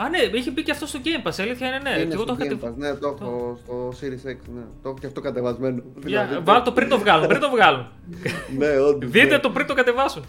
[0.00, 1.90] Α, ναι, είχε μπει και αυτό στο Game Pass, αλήθεια είναι, ναι.
[1.90, 4.62] Είναι και εγώ το Game Pass, ναι, το έχω στο Series X, ναι.
[4.82, 5.82] Το έχω και αυτό κατεβασμένο.
[5.96, 7.90] Yeah, δηλαδή, βάλω το πριν το βγάλω, πριν το βγάλω.
[8.58, 9.10] ναι, όντως.
[9.10, 9.38] Δείτε ναι.
[9.38, 10.22] το πριν το κατεβάσω.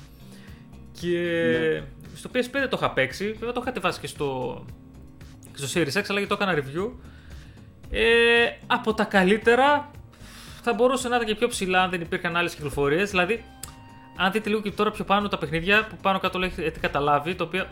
[0.92, 1.18] Και
[1.74, 1.84] ναι.
[2.16, 4.62] στο PS5 το είχα παίξει, βέβαια το είχα κατεβάσει και στο,
[5.52, 6.92] και στο Series X, αλλά γιατί το έκανα review.
[7.92, 8.04] Ε,
[8.68, 9.92] από τα καλύτερα
[10.62, 13.10] θα μπορούσε να ήταν και πιο ψηλά αν δεν υπήρχαν άλλες κυκλοφορίες.
[13.10, 13.44] Δηλαδή,
[14.22, 17.36] αν δείτε λίγο και τώρα πιο πάνω τα παιχνίδια που πάνω κάτω λέει έχετε καταλάβει,
[17.36, 17.66] το οποίο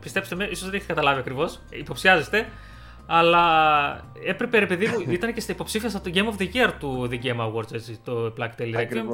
[0.00, 2.48] πιστέψτε με, ίσως δεν έχετε καταλάβει ακριβώς, υποψιάζεστε.
[3.06, 3.44] Αλλά
[4.26, 7.24] έπρεπε ρε παιδί μου, ήταν και στα υποψήφια στο Game of the Year του The
[7.24, 9.04] Game Awards, έτσι, το Black Tail Requiem.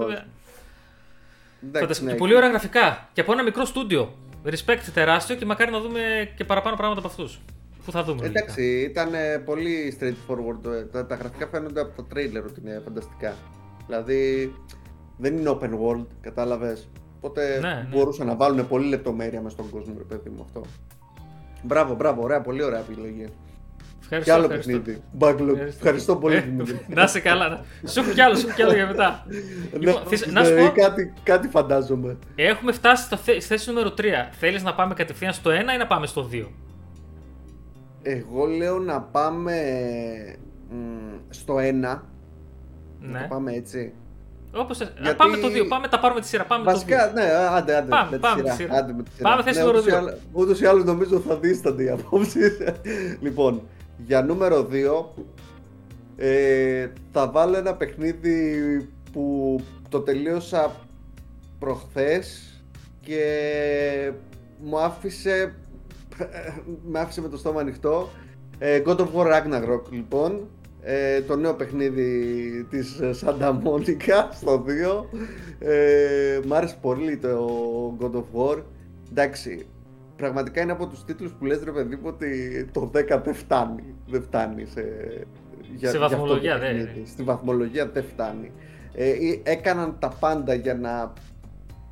[2.02, 2.14] Ναι.
[2.14, 4.14] Πολύ ωραία γραφικά και από ένα μικρό στούντιο.
[4.44, 7.40] Respect τεράστιο και μακάρι να δούμε και παραπάνω πράγματα από αυτούς.
[7.84, 8.26] Πού θα δούμε.
[8.26, 9.10] Εντάξει, ήταν
[9.44, 10.72] πολύ straightforward.
[10.72, 13.34] Ε, τα, τα γραφικά φαίνονται από το trailer ότι είναι φανταστικά.
[13.86, 14.52] Δηλαδή,
[15.18, 16.88] δεν είναι open world, κατάλαβες.
[17.16, 17.86] Οπότε ναι, ναι.
[17.90, 20.62] μπορούσαν να βάλουν πολύ λεπτομέρεια μες στον κόσμο, ρε παιδί μου αυτό.
[21.62, 23.26] Μπράβο, μπράβο, ωραία, πολύ ωραία επιλογή.
[24.10, 25.02] Ευχαριστώ, και άλλο παιχνίδι.
[25.18, 25.58] Backlog.
[25.58, 26.36] Ευχαριστώ, πολύ.
[26.36, 26.44] Ε,
[26.88, 27.64] να είσαι καλά.
[27.86, 29.26] Σου έχω κι άλλο, σου έχω κι άλλο για μετά.
[29.72, 30.02] Ναι, λοιπόν,
[30.32, 30.72] να σου πω.
[30.74, 32.18] Κάτι, κάτι φαντάζομαι.
[32.34, 34.02] Έχουμε φτάσει στη θέση νούμερο 3.
[34.30, 36.46] Θέλεις να πάμε κατευθείαν στο 1 ή να πάμε στο 2.
[38.02, 39.54] Εγώ λέω να πάμε
[41.28, 41.60] στο 1.
[41.60, 41.80] Ναι.
[43.00, 43.92] Να το πάμε έτσι.
[44.54, 44.78] Όπως...
[44.78, 45.16] Γιατί...
[45.16, 46.44] Πάμε το 2, πάμε, τα πάρουμε τη σειρά.
[46.44, 47.14] Πάμε Βασικά, το 2.
[47.14, 47.88] ναι, άντε, άντε.
[47.88, 48.74] Πάμε, με πάμε, τη σειρά.
[48.74, 49.28] Άντε με τη σειρά.
[49.28, 50.14] Πάμε θέση ναι, νούμερο 2.
[50.32, 52.58] Ούτως ή άλλως νομίζω θα δίστανται οι απόψεις.
[53.24, 53.62] λοιπόν,
[53.96, 55.22] για νούμερο 2
[56.16, 59.56] ε, θα βάλω ένα παιχνίδι που
[59.88, 60.72] το τελείωσα
[61.58, 62.52] προχθές
[63.00, 64.12] και
[64.62, 65.54] μου άφησε
[66.90, 68.08] με άφησε με το στόμα ανοιχτό
[68.58, 70.48] ε, God of War Ragnarok λοιπόν
[70.80, 74.64] ε, το νέο παιχνίδι της Santa Monica στο
[75.10, 75.18] 2
[75.58, 77.48] ε, μ' άρεσε πολύ το
[78.00, 78.62] God of War.
[79.10, 79.66] Εντάξει
[80.16, 83.94] πραγματικά είναι από τους τίτλους που λες ρε παιδί μου ότι το 10 δεν φτάνει
[84.06, 84.82] δεν φτάνει σε,
[85.76, 88.52] για, στη βαθμολογία δεν στη βαθμολογία δεν φτάνει.
[88.94, 89.12] Ε,
[89.42, 91.12] έκαναν τα πάντα για να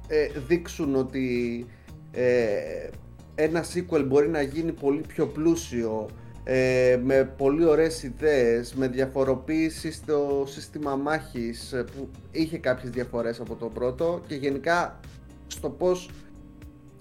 [0.09, 1.67] ε, δείξουν ότι
[2.13, 2.89] ε,
[3.35, 6.09] ένα sequel μπορεί να γίνει πολύ πιο πλούσιο
[6.49, 13.41] ε, με πολύ ωραίες ιδέες, με διαφοροποίηση στο σύστημα μάχης ε, που είχε κάποιες διαφορές
[13.41, 15.01] από το πρώτο και γενικά
[15.47, 16.11] στο πώς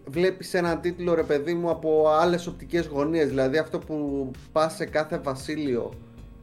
[0.06, 3.28] βλέπεις έναν τίτλο ρε παιδί μου από άλλες οπτικές γωνίες.
[3.28, 5.94] Δηλαδή αυτό που πας σε κάθε βασίλειο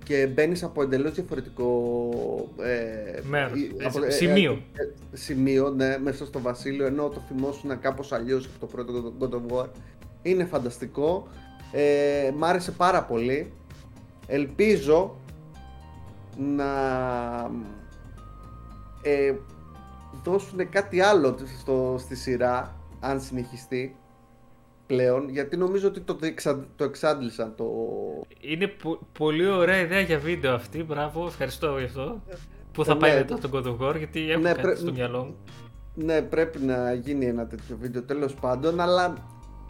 [0.04, 1.90] και μπαίνεις από εντελώς διαφορετικό
[2.62, 3.58] ε, Μέρος,
[4.06, 4.62] ε, σημείο.
[5.12, 9.30] Ε, σημείο, ναι, μέσα στο βασίλειο ενώ το θυμόσουν κάπως αλλιώς από το πρώτο God
[9.30, 9.66] of War.
[10.22, 11.28] Είναι φανταστικό
[11.72, 13.52] ε, μ' άρεσε πάρα πολύ.
[14.26, 15.16] Ελπίζω
[16.38, 16.70] να
[19.02, 19.34] ε,
[20.22, 23.96] δώσουν κάτι άλλο στο, στη σειρά, αν συνεχιστεί
[24.86, 26.18] πλέον, γιατί νομίζω ότι το,
[26.76, 27.64] το εξάντλησαν το...
[28.40, 28.72] Είναι
[29.18, 32.22] πολύ ωραία ιδέα για βίντεο αυτή, μπράβο, ευχαριστώ γι' αυτό.
[32.72, 34.92] Πού θα ε, πάει ναι, μετά τον God of War, γιατί έχω ναι, κάτι στο
[34.92, 35.36] μυαλό μου.
[35.94, 39.14] Ναι, πρέπει να γίνει ένα τέτοιο βίντεο τέλος πάντων, αλλά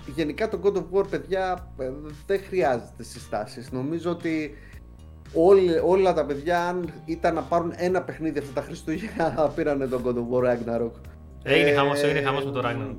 [0.06, 1.90] γενικά το God of War, παιδιά, ε,
[2.26, 3.70] δεν χρειάζεται συστάσεις.
[3.72, 4.54] Νομίζω ότι
[5.34, 10.02] όλοι, όλα τα παιδιά, αν ήταν να πάρουν ένα παιχνίδι αυτά τα Χριστούγεννα, πήραν τον
[10.04, 10.90] God of War Ragnarok.
[11.42, 12.96] Έγινε ε, χαμός, έγινε χαμός με το Ragnarok.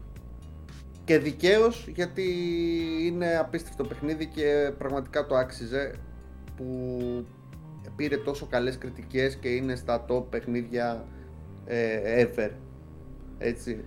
[1.04, 2.24] Και δικαίως γιατί
[3.02, 5.96] είναι απίστευτο παιχνίδι και πραγματικά το άξιζε
[6.58, 7.26] που
[7.96, 11.06] πήρε τόσο καλές κριτικές και είναι στα top παιχνίδια
[11.66, 12.50] ε, ever.
[13.38, 13.86] Έτσι.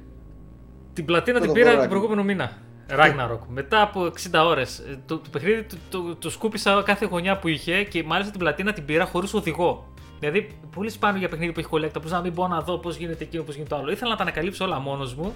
[0.92, 2.65] Την πλατίνα την πήρα τον προηγούμενο μήνα.
[2.90, 3.38] Ragnarok.
[3.48, 4.10] Μετά από 60
[4.44, 4.78] ώρες.
[4.78, 8.40] Ε, το, το παιχνίδι το, το, το, σκούπισα κάθε γωνιά που είχε και μάλιστα την
[8.40, 9.92] πλατίνα την πήρα χωρίς οδηγό.
[10.18, 12.00] Δηλαδή, πολύ σπάνιο για παιχνίδι που έχει κολέκτα.
[12.00, 13.90] Πώ να μην μπορώ να δω πώς γίνεται εκείνο, πώ γίνεται το άλλο.
[13.90, 15.34] Ήθελα να τα ανακαλύψω όλα μόνος μου.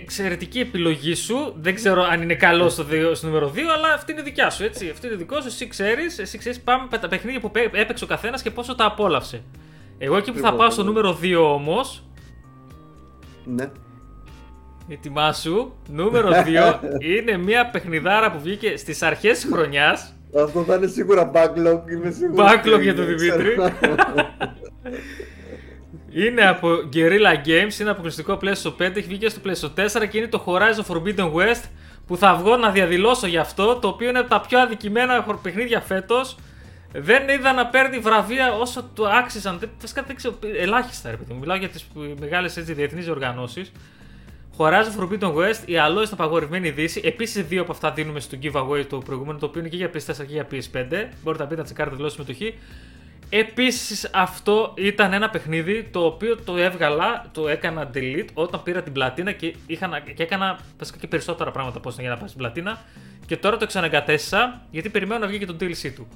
[0.00, 1.54] Εξαιρετική επιλογή σου.
[1.60, 4.64] Δεν ξέρω αν είναι καλός στο, στο νούμερο 2, αλλά αυτή είναι δικιά σου.
[4.64, 4.88] Έτσι.
[4.88, 5.48] Αυτή είναι δικός σου.
[5.48, 6.18] Εσύ ξέρεις.
[6.18, 9.42] Εσύ ξέρεις πάμε με τα παιχνίδια που έπαιξε ο καθένας και πόσο τα απόλαυσε.
[9.98, 12.02] Εγώ εκεί που θα πάω στο νούμερο 2 όμως.
[13.44, 13.70] Ναι
[14.88, 15.72] Ετοιμάσου.
[15.88, 20.14] Νούμερος 2 είναι μια παιχνιδάρα που βγήκε στις αρχές της χρονιάς.
[20.42, 21.90] Αυτό θα είναι σίγουρα backlog.
[21.90, 22.50] Είμαι σίγουρος.
[22.50, 23.56] Backlog για τον Δημήτρη.
[26.24, 30.18] είναι από Guerrilla Games, είναι αποκλειστικό PlayStation 5, έχει βγει και στο PlayStation 4 και
[30.18, 31.62] είναι το Horizon Forbidden West
[32.06, 35.80] που θα βγω να διαδηλώσω γι' αυτό, το οποίο είναι από τα πιο αδικημένα παιχνίδια
[35.80, 36.36] φέτος.
[36.92, 39.60] Δεν είδα να παίρνει βραβεία όσο του άξιζαν.
[39.78, 41.38] Φυσικά δεν ξέρω, ελάχιστα ρε παιδί μου.
[41.38, 41.88] Μιλάω για τις
[42.20, 43.72] μεγάλες διεθνείς οργανώσεις.
[44.58, 47.00] Horizon Forbidden West, η Alloy στην απαγορευμένη δύση.
[47.04, 50.16] Επίσης, δύο από αυτά δίνουμε στο giveaway το προηγούμενο, το οποίο είναι και για PS4
[50.16, 51.08] και για PS5.
[51.22, 52.54] Μπορείτε να μπείτε να τσεκάρετε δηλώσει συμμετοχή.
[53.28, 58.92] Επίσης, αυτό ήταν ένα παιχνίδι το οποίο το έβγαλα, το έκανα delete όταν πήρα την
[58.92, 62.78] πλατίνα και, είχα, και έκανα βασικά και περισσότερα πράγματα πώς για να πάρεις την πλατίνα.
[63.26, 66.08] Και τώρα το ξαναγκατέστησα γιατί περιμένω να βγει και το DLC του.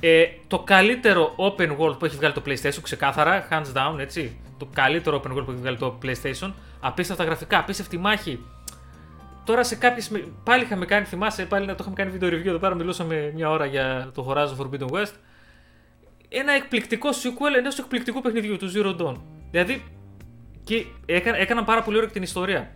[0.00, 4.36] Ε, το καλύτερο open world που έχει βγάλει το PlayStation, ξεκάθαρα, hands down, έτσι.
[4.58, 6.52] Το καλύτερο open world που έχει βγάλει το PlayStation.
[6.86, 8.44] Απίστευτα γραφικά, απίστευτη μάχη.
[9.44, 10.10] Τώρα σε κάποιες.
[10.44, 13.50] Πάλι είχαμε κάνει, θυμάσαι, πάλι να το είχαμε κάνει βίντεο review εδώ πέρα, μιλούσαμε μια
[13.50, 15.12] ώρα για το Horizon Forbidden West.
[16.28, 19.16] Ένα εκπληκτικό sequel ενός εκπληκτικού παιχνιδιού του Zero Dawn.
[19.50, 19.82] Δηλαδή,
[20.64, 22.74] και έκανα, έκαναν πάρα πολύ ωραία την ιστορία.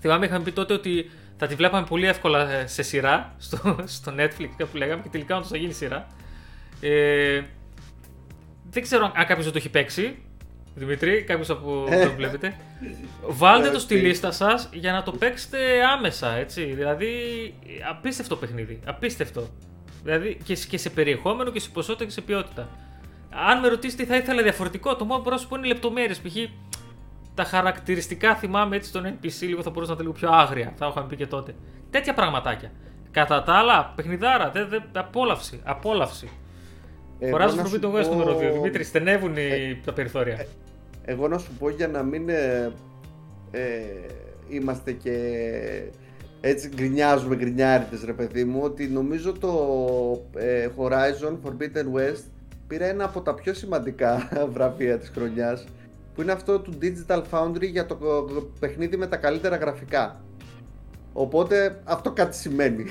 [0.00, 4.14] Θυμάμαι, είχαμε πει τότε ότι θα τη βλέπαμε πολύ εύκολα ε, σε σειρά στο, στο
[4.18, 6.06] Netflix, κάπου λέγαμε, και τελικά όντως θα γίνει σειρά.
[6.80, 7.42] Ε,
[8.70, 10.18] δεν ξέρω αν κάποιος το έχει παίξει.
[10.74, 12.56] Δημητρή, κάποιος από το βλέπετε.
[13.26, 15.58] Βάλτε το στη λίστα σας για να το παίξετε
[15.96, 16.64] άμεσα, έτσι.
[16.64, 17.10] Δηλαδή,
[17.90, 18.80] απίστευτο παιχνίδι.
[18.86, 19.48] Απίστευτο.
[20.02, 22.68] Δηλαδή και σε περιεχόμενο και σε ποσότητα και σε ποιότητα.
[23.48, 26.18] Αν με ρωτήσετε τι θα ήθελα διαφορετικό, το μόνο πρόσωπο είναι λεπτομέρειες.
[26.18, 26.34] Π.χ.
[27.34, 30.72] τα χαρακτηριστικά θυμάμαι έτσι στον NPC λίγο θα μπορούσα να τα λίγο πιο άγρια.
[30.76, 31.54] Θα είχαμε πει και τότε.
[31.90, 32.70] Τέτοια πραγματάκια.
[33.10, 35.60] Κατά τα άλλα, παιχνιδάρα, δε, δε, απόλαυση.
[35.64, 36.30] απόλαυση.
[37.18, 38.52] Ε, Χωράζω το το West νούμερο 2.
[38.52, 40.34] Δημήτρη, στενεύουν ε, τα περιθώρια.
[40.34, 40.46] Ε,
[41.08, 42.72] εγώ να σου πω για να μην ε,
[43.50, 43.82] ε,
[44.48, 45.12] είμαστε και
[46.40, 49.52] έτσι γκρινιάζουμε γκρινιάριτες ρε παιδί μου ότι νομίζω το
[50.36, 52.24] ε, Horizon Forbidden West
[52.66, 55.66] πήρε ένα από τα πιο σημαντικά βραβεία της χρονιάς
[56.14, 57.96] που είναι αυτό του Digital Foundry για το
[58.60, 60.20] παιχνίδι με τα καλύτερα γραφικά.
[61.12, 62.84] Οπότε αυτό κάτι σημαίνει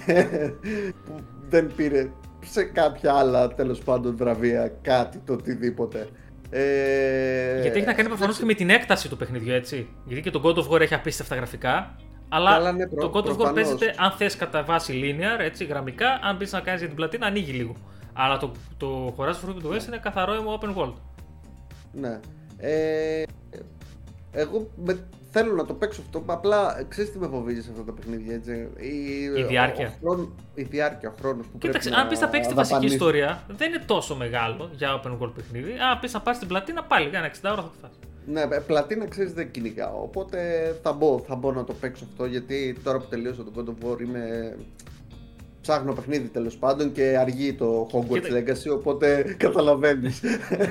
[1.06, 1.14] που
[1.50, 2.10] δεν πήρε
[2.46, 6.08] σε κάποια άλλα τέλος πάντων βραβεία κάτι το οτιδήποτε.
[6.50, 7.62] Ε...
[7.62, 9.88] Γιατί έχει να κάνει προφανώς και με την έκταση του παιχνιδιού, έτσι.
[10.06, 11.96] Γιατί και το God of War έχει απίστευτα γραφικά.
[12.30, 16.20] Αλλά ναι, το God of War παίζεται αν θες κατά βάση linear, έτσι, γραμμικά.
[16.24, 17.76] Αν πει να κάνεις για την πλατίνα, ανοίγει λίγο.
[18.14, 20.94] Αλλά το, το Horizon Forbidden West είναι καθαρό open world.
[21.92, 22.20] Ναι.
[22.58, 23.24] Ε,
[24.32, 25.00] εγώ με,
[25.38, 26.24] θέλω να το παίξω αυτό.
[26.26, 28.34] Απλά ξέρεις τι με φοβίζει σε αυτά τα παιχνίδια.
[28.36, 28.68] Έτσι.
[28.78, 29.94] Η, η διάρκεια.
[30.02, 32.86] Ο, ο, η διάρκεια, ο χρόνος που Κοίταξε, πρέπει αν πεις να παίξεις τη βασική
[32.86, 35.72] ιστορία, δεν είναι τόσο μεγάλο για open world παιχνίδι.
[35.92, 37.92] Αν πεις να πάρεις την πλατίνα, πάλι για 60 ώρα θα το φας.
[38.26, 40.02] Ναι, ε, πλατίνα ξέρεις δεν κυνηγάω.
[40.02, 40.40] Οπότε
[40.84, 43.92] θα μπω, θα μπω να το παίξω αυτό γιατί τώρα που τελείωσα το God of
[43.92, 44.56] War είμαι.
[45.62, 50.22] Ψάχνω παιχνίδι τέλος πάντων και αργεί το Hogwarts Legacy, οπότε καταλαβαίνεις.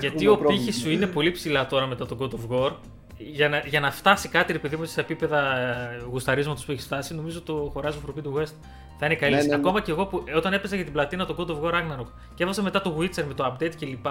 [0.00, 2.72] Γιατί ο πύχη σου είναι πολύ ψηλά τώρα μετά το God of War
[3.16, 6.80] για να, για να φτάσει κάτι ρε παιδί μου σε επίπεδα ε, γουσταρίσματος που έχει
[6.80, 8.52] φτάσει, νομίζω το Horizon Forbidden West
[8.98, 9.34] θα είναι καλή.
[9.34, 9.54] Ναι, ναι, ναι.
[9.54, 12.42] Ακόμα και εγώ που όταν έπαιζα για την πλατίνα το God of War Ragnarok και
[12.42, 14.06] έβαζα μετά το Witcher με το update κλπ.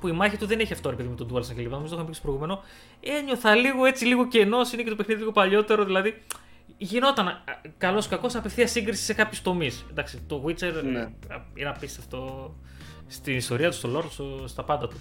[0.00, 1.70] Που η μάχη του δεν έχει αυτό ρε παιδί με τον DualSense κλπ.
[1.70, 2.62] Νομίζω το είχαμε πει στο προηγούμενο.
[3.00, 5.84] Ένιωθα λίγο έτσι, λίγο κενός, είναι και το παιχνίδι λίγο παλιότερο.
[5.84, 6.22] Δηλαδή
[6.76, 7.32] γινόταν ε,
[7.78, 9.84] καλός κακός απευθεία σύγκριση σε κάποιους τομείς.
[9.90, 11.08] Εντάξει, το Witcher ναι.
[11.54, 12.54] είναι απίστευτο
[13.06, 15.00] στην ιστορία του, στο lore, στα πάντα του.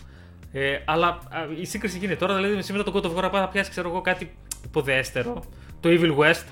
[0.51, 1.19] Ε, αλλά
[1.61, 2.35] η σύγκριση γίνεται τώρα.
[2.35, 4.31] Δηλαδή, σήμερα το God of War θα πιάσει ξέρω εγώ, κάτι
[4.65, 5.43] υποδέστερο.
[5.79, 6.45] Το Evil West.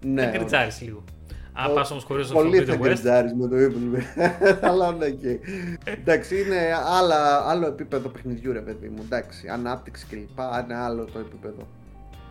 [0.00, 0.22] Ναι.
[0.22, 1.04] Δεν κριτζάρεις λίγο.
[1.52, 4.58] Αν πας όμως χωρίς το Πολύ θα κριτζάρεις με το Evil West.
[4.70, 5.38] αλλά ναι, και.
[5.84, 9.02] Εντάξει, είναι άλλα, άλλο επίπεδο παιχνιδιού, ρε παιδί μου.
[9.04, 10.38] Εντάξει, ανάπτυξη κλπ.
[10.64, 11.68] Είναι άλλο το επίπεδο.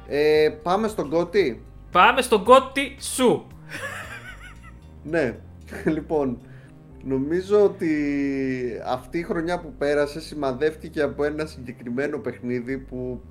[0.07, 1.55] Ε, πάμε στον Gotti;
[1.91, 3.47] Πάμε στον Gotti σου.
[5.03, 5.35] ναι,
[5.95, 6.37] λοιπόν.
[7.05, 7.91] Νομίζω ότι
[8.85, 13.21] αυτή η χρονιά που πέρασε σημαδεύτηκε από ένα συγκεκριμένο παιχνίδι που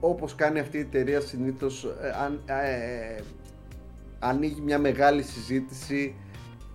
[0.00, 1.84] όπως κάνει αυτή η εταιρεία συνήθως
[2.46, 3.22] ε, ε,
[4.18, 6.14] ανοίγει μια μεγάλη συζήτηση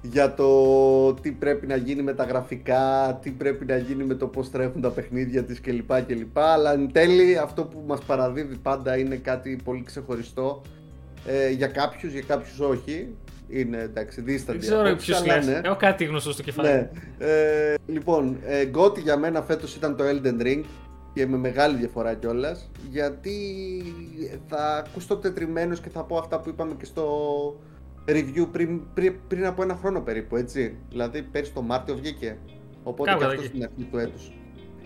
[0.02, 4.28] για το τι πρέπει να γίνει με τα γραφικά, τι πρέπει να γίνει με το
[4.28, 6.02] πώς τρέχουν τα παιχνίδια της κλπ.
[6.06, 6.38] κλπ.
[6.40, 10.62] Αλλά εν τέλει αυτό που μας παραδίδει πάντα είναι κάτι πολύ ξεχωριστό
[11.26, 13.16] ε, για κάποιους, για κάποιους όχι
[13.47, 14.60] είναι εντάξει, δίσταντη.
[14.60, 15.47] Δεν ξέρω ποιος λες.
[15.47, 15.62] Ναι.
[15.63, 16.67] Έχω κάτι γνωστό στο κεφάλι.
[16.69, 16.89] Ναι.
[17.17, 20.63] Ε, λοιπόν, ε, Γκότι για μένα φέτος ήταν το Elden Ring
[21.13, 22.69] και με μεγάλη διαφορά κιόλας.
[22.89, 23.31] Γιατί
[24.47, 27.05] θα ακουστώ τετριμένος και θα πω αυτά που είπαμε και στο
[28.08, 30.77] review πριν, πριν, πριν από ένα χρόνο περίπου, έτσι.
[30.89, 32.38] Δηλαδή πέρσι το Μάρτιο βγήκε.
[32.84, 34.31] Οπότε Κάπου και αυτός στην αρχή του έτους.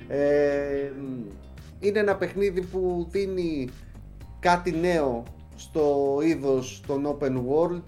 [0.08, 0.92] Ε,
[1.80, 3.70] είναι ένα παιχνίδι που δίνει
[4.40, 5.24] κάτι νέο
[5.56, 7.82] στο είδος των open world, ε,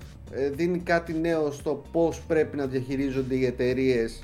[0.51, 4.23] δίνει κάτι νέο στο πώς πρέπει να διαχειρίζονται οι εταιρείες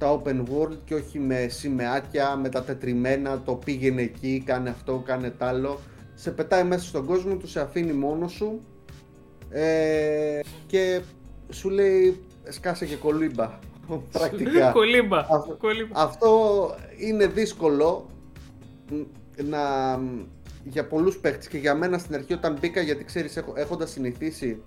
[0.00, 5.02] τα open world και όχι με σημαίακια, με τα τετριμένα, το πήγαινε εκεί, κάνε αυτό,
[5.06, 5.80] κάνε τ' άλλο.
[6.14, 8.60] Σε πετάει μέσα στον κόσμο τους, σε αφήνει μόνος σου
[9.50, 11.00] ε, και
[11.50, 13.58] σου λέει σκάσε και κολύμπα.
[14.12, 14.70] Πρακτικά.
[14.72, 15.26] κολύμπα.
[15.92, 16.30] Αυτό
[16.98, 18.10] είναι δύσκολο
[19.44, 19.58] να,
[20.64, 24.62] για πολλούς παίχτες και για μένα στην αρχή όταν μπήκα γιατί ξέρεις έχ, έχοντας συνηθίσει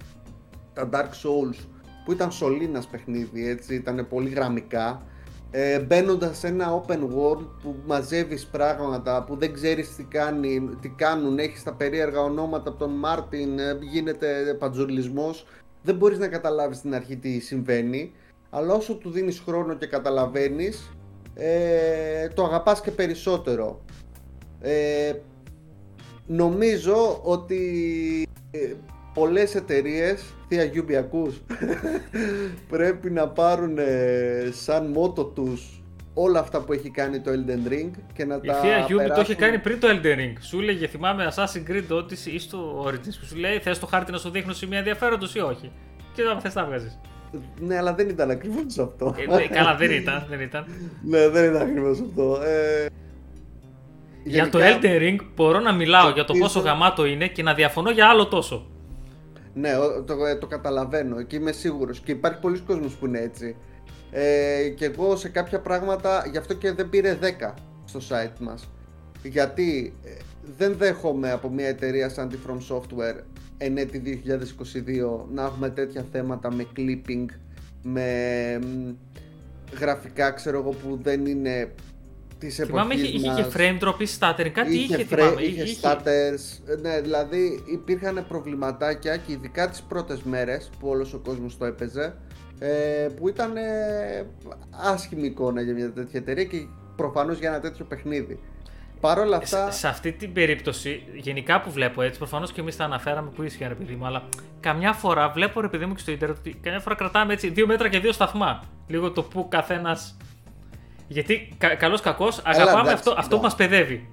[0.73, 1.65] τα Dark Souls
[2.05, 5.01] που ήταν σωλήνας παιχνίδι έτσι, ήταν πολύ γραμμικά.
[5.51, 10.89] Ε, μπαίνοντας σε ένα open world που μαζεύεις πράγματα που δεν ξέρεις τι, κάνει, τι
[10.89, 15.45] κάνουν, έχεις τα περίεργα ονόματα από τον Μάρτιν, ε, γίνεται παντζουρλισμός.
[15.83, 18.11] Δεν μπορείς να καταλάβεις στην αρχή τι συμβαίνει
[18.55, 20.91] αλλά όσο του δίνεις χρόνο και καταλαβαίνεις
[21.33, 23.81] ε, το αγαπάς και περισσότερο.
[24.61, 25.13] Ε,
[26.27, 27.61] νομίζω ότι
[28.51, 28.73] ε,
[29.13, 31.41] πολλές εταιρείες, Θεία Γιούμπι ακούς,
[32.69, 35.81] πρέπει να πάρουν ε, σαν μότο τους
[36.13, 39.25] όλα αυτά που έχει κάνει το Elden Ring και να Η τα Θεία Γιούμπι περάσουν...
[39.25, 40.33] το είχε κάνει πριν το Elden Ring.
[40.41, 44.11] Σου έλεγε, θυμάμαι Assassin's Creed Odyssey ή στο Origins που σου λέει θες το χάρτη
[44.11, 45.71] να σου δείχνω σημεία ενδιαφέροντος ή όχι;
[46.15, 46.99] Και όταν θες τα βγάζεις.
[47.59, 49.15] Ναι, αλλά δεν ήταν ακριβώς αυτό.
[49.31, 50.25] Ε, ναι, καλά, δεν ήταν.
[50.29, 50.65] Δεν ήταν.
[51.09, 52.41] ναι, δεν ήταν ακριβώς αυτό.
[52.43, 52.85] Ε,
[54.23, 57.43] Για το γενικά- Elden Ring μπορώ να μιλάω για το Ελπίζω- πόσο γαμάτο είναι και
[57.43, 58.67] να διαφωνώ για άλλο τόσο.
[59.53, 63.19] Ναι, ο- το, ε, το καταλαβαίνω και είμαι σίγουρος και υπάρχει πολλοί κόσμος που είναι
[63.19, 63.55] έτσι.
[64.11, 67.53] Ε, και εγώ σε κάποια πράγματα, γι' αυτό και δεν πήρε 10
[67.85, 68.69] στο site μας.
[69.23, 70.09] Γιατί ε,
[70.57, 73.19] δεν δέχομαι από μια εταιρεία σαν τη From Software
[73.57, 77.25] εν έτη 2022 να έχουμε τέτοια θέματα με clipping,
[77.83, 78.07] με
[78.61, 78.89] μ,
[79.79, 81.71] γραφικά ξέρω εγώ που δεν είναι
[82.45, 83.41] της Θυμάμαι είχε, εποχής είχε μας.
[83.41, 85.31] και frame drop ή stuttering, κάτι είχε, είχε, θυμάμαι.
[85.31, 91.13] φρέ, είχε, stutters, ε, ναι, δηλαδή υπήρχαν προβληματάκια και ειδικά τις πρώτες μέρες που όλος
[91.13, 92.15] ο κόσμος το έπαιζε
[92.59, 93.61] ε, που ήταν ε,
[94.69, 96.57] άσχημη εικόνα για μια τέτοια εταιρεία και
[96.95, 98.39] προφανώς για ένα τέτοιο παιχνίδι.
[98.99, 102.75] Παρ' όλα αυτά, Σε, σε αυτή την περίπτωση, γενικά που βλέπω έτσι, προφανώς και εμείς
[102.75, 104.23] τα αναφέραμε που ίσχυαν ρε παιδί μου, αλλά
[104.59, 107.67] καμιά φορά βλέπω ρε παιδί μου και στο Ιντερνετ ότι καμιά φορά κρατάμε έτσι δύο
[107.67, 108.63] μέτρα και δύο σταθμά.
[108.87, 110.17] Λίγο το που καθένας.
[111.07, 113.47] Γιατί κα, καλός κακός αγαπάμε εντάξει, αυτό, αυτό που ναι.
[113.47, 114.09] μας παιδεύει.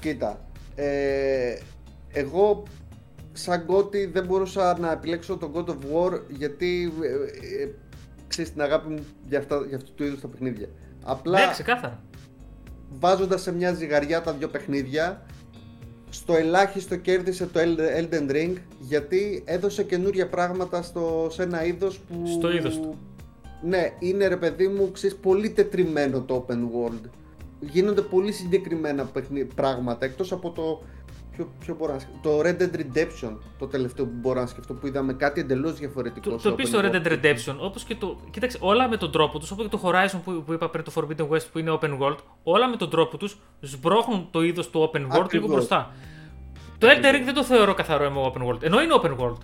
[0.00, 0.44] κοίτα,
[0.74, 1.54] ε,
[2.12, 2.62] εγώ
[3.32, 7.68] σαν κότι δεν μπορούσα να επιλέξω τον God of War γιατί ε, ε,
[8.28, 10.68] ξέρεις την αγάπη μου για, αυτά, για αυτού του είδους τα παιχνίδια.
[11.04, 12.00] Απλά Ναι, ξεκάθαρα.
[12.90, 15.22] βάζοντας σε μια ζυγαριά τα δύο παιχνίδια
[16.10, 21.98] στο ελάχιστο κέρδισε το Elden- Elden Ring γιατί έδωσε καινούρια πράγματα στο, σε ένα είδος
[21.98, 22.22] που...
[22.26, 22.98] Στο είδος του.
[23.62, 27.08] Ναι, είναι ρε παιδί μου, ξέρεις, πολύ τετριμένο το open world.
[27.60, 30.82] Γίνονται πολύ συγκεκριμένα παιχνί- πράγματα εκτός από το...
[31.36, 34.74] Ποιο, ποιο μπορώ να σκεφτώ, το Red Dead Redemption, το τελευταίο που μπορώ να σκεφτώ,
[34.74, 36.30] που είδαμε κάτι εντελώς διαφορετικό.
[36.30, 37.06] Το, σε το πεις open στο Red world.
[37.06, 38.18] Dead Redemption, όπως και το.
[38.30, 40.92] Κοίταξε, όλα με τον τρόπο τους, όπως και το Horizon που, που είπα πριν, το
[40.94, 44.90] Forbidden West που είναι open world, όλα με τον τρόπο τους σμπρώχνουν το είδος του
[44.92, 45.50] open world λίγο Ακριβώς.
[45.50, 45.94] μπροστά.
[46.78, 48.62] Το Elden Ring δεν το θεωρώ καθαρό MMO open world.
[48.62, 49.38] Ενώ είναι open world.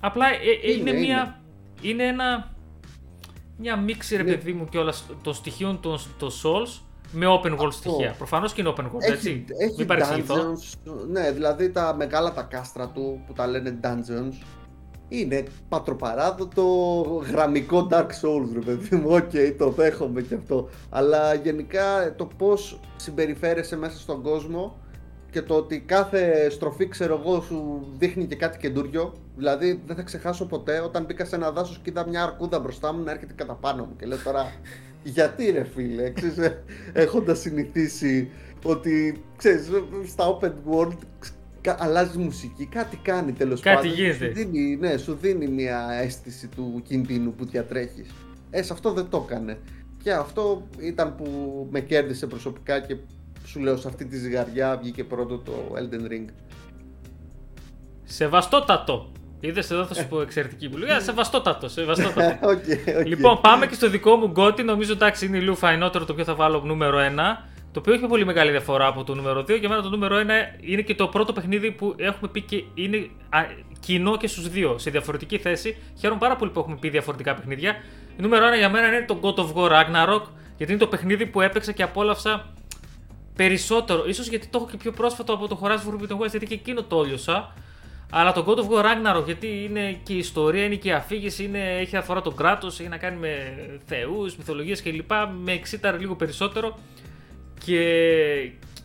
[0.00, 1.40] Απλά ε, ε, είναι, Είναι, μια.
[1.80, 2.56] Είναι ένα.
[3.60, 4.30] Μια μίξη ρε Ναι.
[4.30, 6.80] παιδί μου κιόλας των στοιχείων των, των Souls
[7.12, 7.70] με open world Αυτό.
[7.70, 8.14] στοιχεία.
[8.18, 9.44] Προφανώς και είναι open world, Έχει, έτσι.
[9.58, 10.34] έχει Μην παρεξηγηθώ.
[10.34, 14.44] dungeons, ναι, δηλαδή τα μεγάλα τα κάστρα του που τα λένε dungeons
[15.08, 16.64] είναι πατροπαράδοτο
[17.30, 20.68] γραμμικό Dark Souls ρε παιδί μου, οκ, το δέχομαι και αυτό.
[20.90, 24.76] Αλλά γενικά το πώς συμπεριφέρεσαι μέσα στον κόσμο
[25.30, 29.14] και το ότι κάθε στροφή ξέρω εγώ σου δείχνει και κάτι καινούριο.
[29.36, 32.92] Δηλαδή δεν θα ξεχάσω ποτέ όταν μπήκα σε ένα δάσος και είδα μια αρκούδα μπροστά
[32.92, 34.52] μου να έρχεται κατά πάνω μου και λέω τώρα
[35.16, 36.62] γιατί ρε φίλε, ξέρεις, ε,
[36.92, 38.30] έχοντας συνηθίσει
[38.64, 39.68] ότι ξέρεις,
[40.06, 40.96] στα open world
[41.60, 43.92] κα- αλλάζει μουσική, κάτι κάνει τέλος Κάτι πάντων.
[43.92, 44.26] γίνεται.
[44.26, 48.10] Σου δίνει, ναι, σου δίνει μια αίσθηση του κινδύνου που διατρέχεις.
[48.50, 49.58] Ε, σε αυτό δεν το έκανε.
[50.02, 51.26] Και αυτό ήταν που
[51.70, 52.96] με κέρδισε προσωπικά και
[53.50, 56.24] σου λέω σε αυτή τη ζυγαριά βγήκε πρώτο το Elden Ring.
[58.04, 59.12] Σεβαστότατο.
[59.40, 61.00] Είδες εδώ θα σου πω εξαιρετική επιλογή.
[61.00, 62.38] Σεβαστότατο, σεβαστότατο.
[62.50, 62.58] Οκ,
[62.98, 63.06] οκ.
[63.06, 64.62] Λοιπόν, πάμε και στο δικό μου GOTY.
[64.62, 67.02] Νομίζω εντάξει είναι λίγο φαεινότερο το οποίο θα βάλω νούμερο 1.
[67.72, 69.58] Το οποίο έχει πολύ μεγάλη διαφορά από το νούμερο 2.
[69.58, 70.20] Για μένα το νούμερο 1
[70.60, 73.40] είναι και το πρώτο παιχνίδι που έχουμε πει και είναι α,
[73.80, 75.76] κοινό και στους δύο σε διαφορετική θέση.
[75.98, 77.74] Χαίρομαι πάρα πολύ που έχουμε πει διαφορετικά παιχνίδια.
[78.16, 80.22] Νούμερο 1 για μένα είναι το God of War Ragnarok.
[80.56, 82.46] Γιατί είναι το παιχνίδι που έπαιξα και απόλαυσα
[83.38, 84.04] περισσότερο.
[84.06, 86.82] Ίσως γιατί το έχω και πιο πρόσφατο από το Horizon Forbidden West, γιατί και εκείνο
[86.82, 87.54] το όλιωσα.
[88.10, 91.44] Αλλά το God of War Ragnarok, γιατί είναι και η ιστορία, είναι και η αφήγηση,
[91.44, 93.30] είναι, έχει αφορά τον κράτος, έχει να κάνει με
[93.86, 95.10] θεούς, μυθολογίες κλπ.
[95.42, 96.78] Με εξήταρε λίγο περισσότερο.
[97.64, 97.82] Και,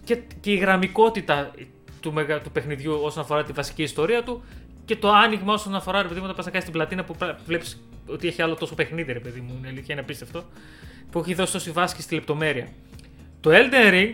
[0.04, 1.52] και, και η γραμμικότητα
[2.00, 4.44] του, μεγα, του παιχνιδιού όσον αφορά τη βασική ιστορία του
[4.86, 7.16] και το άνοιγμα όσον αφορά ρε παιδί μου, όταν πας να κάνεις την πλατίνα που
[7.46, 9.56] βλέπεις ότι έχει άλλο τόσο παιχνίδι, ρε παιδί μου.
[9.58, 10.44] Είναι αλήθεια, είναι απίστευτο.
[11.12, 12.68] Που έχει δώσει τόση βάση και στη λεπτομέρεια.
[13.42, 14.14] Το Elden Ring,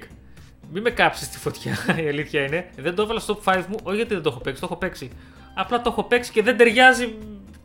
[0.74, 2.70] μην με κάψεις στη φωτιά, η αλήθεια είναι.
[2.78, 4.80] Δεν το έβαλα στο top 5 μου, όχι γιατί δεν το έχω παίξει, το έχω
[4.80, 5.09] παίξει.
[5.55, 7.15] Απλά το έχω παίξει και δεν ταιριάζει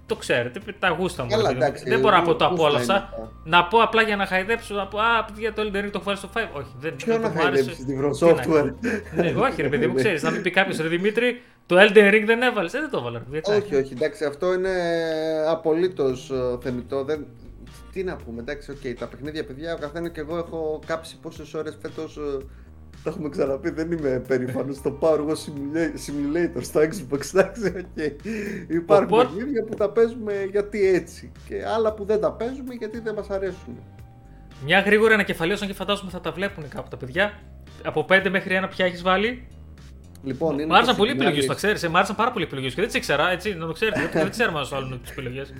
[0.06, 1.28] το ξέρετε, τα γούστα μου.
[1.30, 3.14] Καλά, εντάξει, δεν μπορώ να πω το γούστα απόλαυσα.
[3.18, 3.28] είναι.
[3.44, 6.02] Να πω απλά για να χαϊδέψω, να πω Α, για το Elden Ring το έχω
[6.04, 6.38] βάλει στο 5.
[6.52, 7.42] Όχι, δεν Ποιο δεν να μου άρεσε.
[7.52, 8.74] χαϊδέψεις την Τι να From Software.
[9.14, 10.22] ναι, όχι, ρε παιδί μου, ξέρεις.
[10.22, 12.74] Να μην πει κάποιος, ρε Δημήτρη, το Elden Ring δεν έβαλες.
[12.74, 13.18] Ε, δεν το έβαλα.
[13.18, 13.50] ρε, γιατί.
[13.50, 14.70] Όχι, όχι, εντάξει, αυτό είναι
[15.48, 16.32] απολύτως
[16.62, 17.04] θεμιτό.
[17.04, 17.26] Δεν...
[17.92, 21.54] Τι να πούμε, εντάξει, οκ, τα παιχνίδια, παιδιά, ο καθένας και εγώ έχω κάψει πόσες
[21.54, 22.18] ώρες φέτος.
[23.04, 24.82] Τα έχουμε ξαναπεί, δεν είμαι περήφανος.
[24.82, 28.04] Το πάω εγώ simula- simulator στο Xbox, εντάξει, οκ.
[28.68, 31.32] Υπάρχουν Οπότε- παιχνίδια που τα παίζουμε γιατί έτσι.
[31.48, 33.78] Και άλλα που δεν τα παίζουμε γιατί δεν μας αρέσουν.
[34.64, 37.32] Μια γρήγορη ανακεφαλαίωση, και φαντάζομαι θα τα βλέπουν κάπου τα παιδιά.
[37.84, 39.46] Από 5 μέχρι 1 πια έχεις βάλει.
[40.24, 41.88] Λοιπόν, είναι Μ' άρεσαν το πολύ οι Signalis- επιλογέ, το ξέρεις.
[41.88, 43.98] Μ' άρεσαν πάρα πολύ οι επιλογές και δεν τις ήξερα, έτσι, να το ξέρετε.
[44.00, 45.52] γιατί δεν ξέρουμε αν σου άλλουν τις επιλογές.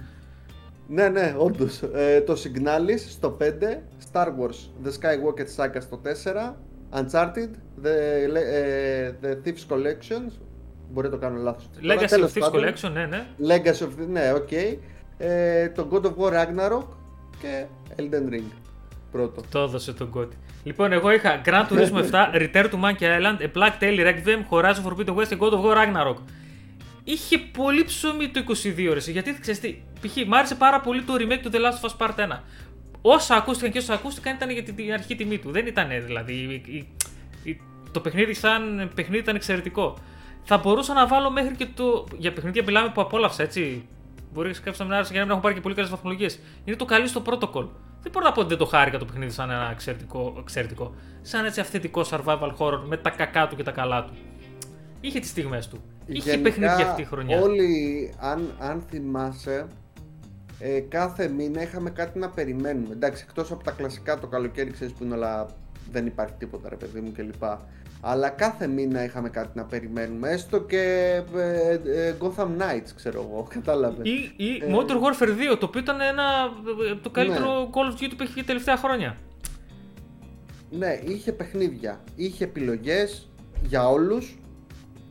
[0.89, 1.83] Ναι, ναι, όντως.
[1.95, 3.83] Ε, το Signalis στο 5,
[4.13, 6.57] Star Wars The Skywalker Saga στο 4,
[6.95, 7.51] Uncharted,
[7.83, 7.95] The,
[8.53, 10.31] ε, the Thieves Collection.
[10.93, 11.69] Μπορεί να το κάνω λάθος.
[11.81, 13.27] Τώρα, Legacy of τέλος Thieves πάντων, Collection, ναι, ναι.
[13.41, 14.53] Legacy of ναι, οκ.
[15.17, 16.87] Ε, το God of War Ragnarok
[17.41, 17.65] και
[17.97, 18.51] Elden Ring.
[19.13, 19.43] Πρώτο.
[19.51, 20.37] Το έδωσε τον κότι.
[20.63, 24.83] Λοιπόν, εγώ είχα Gran Turismo 7, Return to Monkey Island, A Black Tail Requiem, Horizon
[24.87, 26.17] Forbidden West και God of War Ragnarok.
[27.05, 30.27] Είχε πολύ ψωμί το 22 ρε, γιατί ξέρεις τι, π.χ.
[30.27, 32.39] μ' άρεσε πάρα πολύ το remake του The Last of Us Part 1.
[33.07, 35.51] Όσα ακούστηκαν και όσα ακούστηκαν ήταν για την την αρχή τιμή του.
[35.51, 36.33] Δεν ήταν δηλαδή.
[36.33, 36.89] η- η-
[37.43, 37.61] η-
[37.93, 39.97] το παιχνίδι σαν παιχνίδι ήταν εξαιρετικό.
[40.45, 42.07] Θα μπορούσα να βάλω μέχρι και το.
[42.19, 43.89] Για παιχνίδια μιλάμε που απόλαυσα, έτσι.
[44.33, 46.39] Μπορεί κάποιος να μην άρεσε για να μην έχουν πάρει και πολύ καλές βαθμολογίες.
[46.65, 47.69] Είναι το καλή στο protocol.
[48.03, 50.95] Δεν μπορώ να πω ότι δεν το χάρηκα το παιχνίδι σαν ένα εξαιρετικό, εξαιρετικό.
[51.23, 54.13] Σαν έτσι αυθεντικό survival horror με τα κακά του και τα καλά του.
[55.01, 55.79] Είχε τις στιγμές του.
[56.07, 57.41] Είχε Γενικά, παιχνίδια αυτή η χρονιά.
[57.41, 59.67] Όλοι, αν, αν θυμάσαι,
[60.59, 62.93] ε, κάθε μήνα είχαμε κάτι να περιμένουμε.
[62.93, 65.47] Εντάξει, εκτός από τα κλασικά το καλοκαίρι, ξέρεις που είναι όλα,
[65.93, 67.43] δεν υπάρχει τίποτα ρε παιδί μου κλπ.
[68.07, 70.81] Αλλά κάθε μήνα είχαμε κάτι να περιμένουμε, έστω και
[71.37, 74.07] ε, ε, Gotham Knights, ξέρω εγώ, κατάλαβες.
[74.07, 76.23] Ή, ή Ε, Modern Warfare 2, το οποίο ήταν ένα,
[76.91, 77.69] ε, το καλύτερο Ναι.
[77.73, 79.17] Call of Duty που έχει τα τελευταία χρόνια.
[80.71, 83.29] Ναι, είχε παιχνίδια, είχε επιλογές
[83.63, 84.39] για όλους.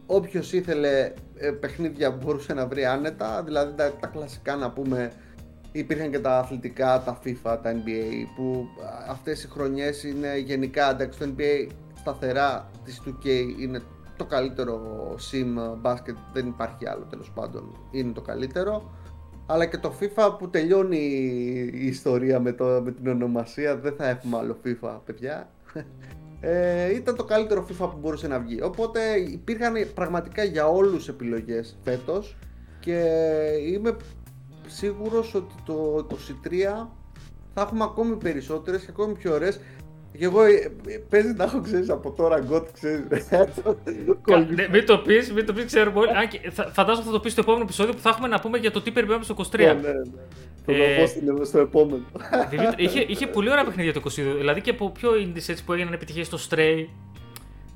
[0.05, 5.11] Όποιος ήθελε ε, παιχνίδια μπορούσε να βρει άνετα, δηλαδή τα, τα κλασικά να πούμε
[5.73, 10.89] υπήρχαν και τα αθλητικά, τα FIFA, τα NBA που α, αυτές οι χρονιές είναι γενικά,
[10.89, 13.25] εντάξει το NBA σταθερά της 2K
[13.59, 13.81] είναι
[14.17, 14.79] το καλύτερο
[15.15, 18.91] sim μπάσκετ, δεν υπάρχει άλλο τέλος πάντων, είναι το καλύτερο.
[19.45, 20.97] Αλλά και το FIFA που τελειώνει
[21.73, 25.49] η ιστορία με, το, με την ονομασία, δεν θα έχουμε άλλο FIFA, παιδιά.
[26.45, 28.61] Ε, ήταν το καλύτερο FIFA που μπορούσε να βγει.
[28.61, 28.99] Οπότε
[29.31, 32.37] υπήρχαν πραγματικά για όλους επιλογές φέτος
[32.79, 33.03] και
[33.71, 33.97] είμαι
[34.67, 36.87] σίγουρος ότι το 23
[37.53, 39.59] θα έχουμε ακόμη περισσότερες και ακόμη πιο ωραίες.
[40.17, 43.27] Και εγώ ε, ε, παίζει να έχω ξέρεις από τώρα γκοτ ξέρεις.
[44.21, 46.09] Κα- ναι, μην το πεις, μην το πεις, ξέρουμε όλοι.
[46.09, 48.57] Αν και θα- Φαντάζομαι θα το πεις στο επόμενο επεισόδιο που θα έχουμε να πούμε
[48.57, 49.57] για το τι περιμένουμε στο 23.
[49.57, 49.91] Ναι, ναι, ναι.
[50.65, 52.01] Θα το Ε, πω στην- στο επόμενο.
[52.49, 54.35] Δημήτρη, είχε, είχε πολύ ωραία παιχνίδια το 22.
[54.37, 56.85] Δηλαδή και από πιο indies έτσι που έγιναν επιτυχίες στο Stray.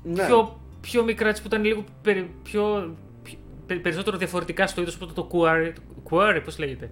[0.02, 0.26] Ναι.
[0.26, 4.98] Πιο, πιο μικρά έτσι που ήταν λίγο περι- πιο, πιο- πε- περισσότερο διαφορετικά στο είδος
[5.00, 5.72] από το Quarry.
[6.10, 6.90] Quarry, πώς λέγεται;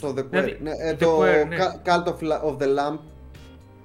[0.00, 0.24] Το The Query.
[0.30, 1.56] Δηλαδή, ναι, ε, The το Query, ναι.
[1.58, 2.98] Ca- Cult of, La- of the Lamp.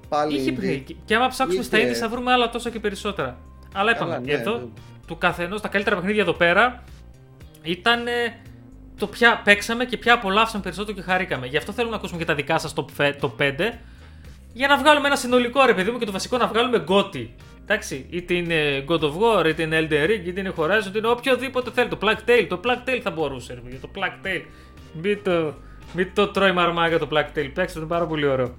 [0.08, 0.54] Πάλι Είχε indie.
[0.54, 0.78] παιχνίδια.
[0.78, 3.38] Και- Και άμα ψάξουμε στα Είχε- indies θα βρούμε άλλα τόσα και περισσότερα.
[3.74, 4.64] Αλλά είπαμε, Καλά, ναι, εδώ ναι.
[5.06, 6.82] του καθενός, τα καλύτερα παιχνίδια εδώ πέρα
[7.62, 8.10] ήταν ε,
[8.98, 11.46] το ποια παίξαμε και ποια απολαύσαμε περισσότερο και χαρήκαμε.
[11.46, 12.86] Γι' αυτό θέλουμε να ακούσουμε και τα δικά σας το,
[13.20, 13.78] το 5
[14.52, 17.28] για να βγάλουμε ένα συνολικό ρε παιδί μου και το βασικό να βγάλουμε GOTY.
[17.62, 21.08] Εντάξει, είτε είναι God of War, είτε είναι Elden Ring, είτε είναι Horizon, είτε είναι
[21.08, 21.88] οποιοδήποτε θέλει.
[21.88, 24.42] Το Black Tail, το Black Tail θα μπορούσε ρε παιδί, το Black Tail.
[25.02, 25.54] Μην το,
[25.92, 28.54] μην το τρώει μαρμάγκα το Black Tail, παίξτε το, είναι πάρα πολύ ωραίο.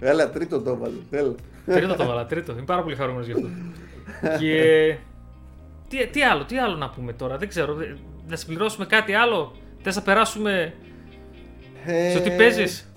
[0.00, 0.94] Έλα, τρίτο το έβαλε.
[1.10, 1.34] Έλα.
[1.66, 2.52] Τρίτο το βάλα, τρίτο.
[2.52, 3.48] Είμαι πάρα πολύ χαρούμενος γι' αυτό.
[4.38, 4.96] και.
[5.88, 7.80] Τι, τι άλλο, τι άλλο να πούμε τώρα, δεν ξέρω.
[7.80, 7.96] ε,
[8.28, 9.52] Να συμπληρώσουμε κάτι άλλο;
[9.82, 10.74] Θες να περάσουμε
[12.10, 12.91] στο τι Ε, παίζεις;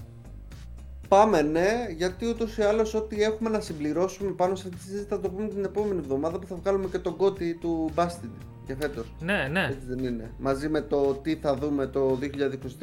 [1.08, 5.08] Πάμε, ναι, γιατί ούτως ή άλλως ό,τι έχουμε να συμπληρώσουμε πάνω σε αυτή τη συζήτηση
[5.10, 8.30] θα το πούμε την επόμενη εβδομάδα που θα βγάλουμε και τον κώτη του Bastard
[8.66, 9.14] για φέτος.
[9.20, 9.64] Ναι, ναι.
[9.64, 10.32] Έτσι δεν είναι.
[10.38, 12.20] Μαζί με το τι θα δούμε το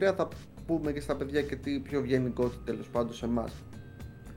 [0.01, 0.29] 2023 θα
[0.67, 3.53] πούμε και στα παιδιά και τι πιο βγαίνει κώτη τέλος πάντων σε εμάς.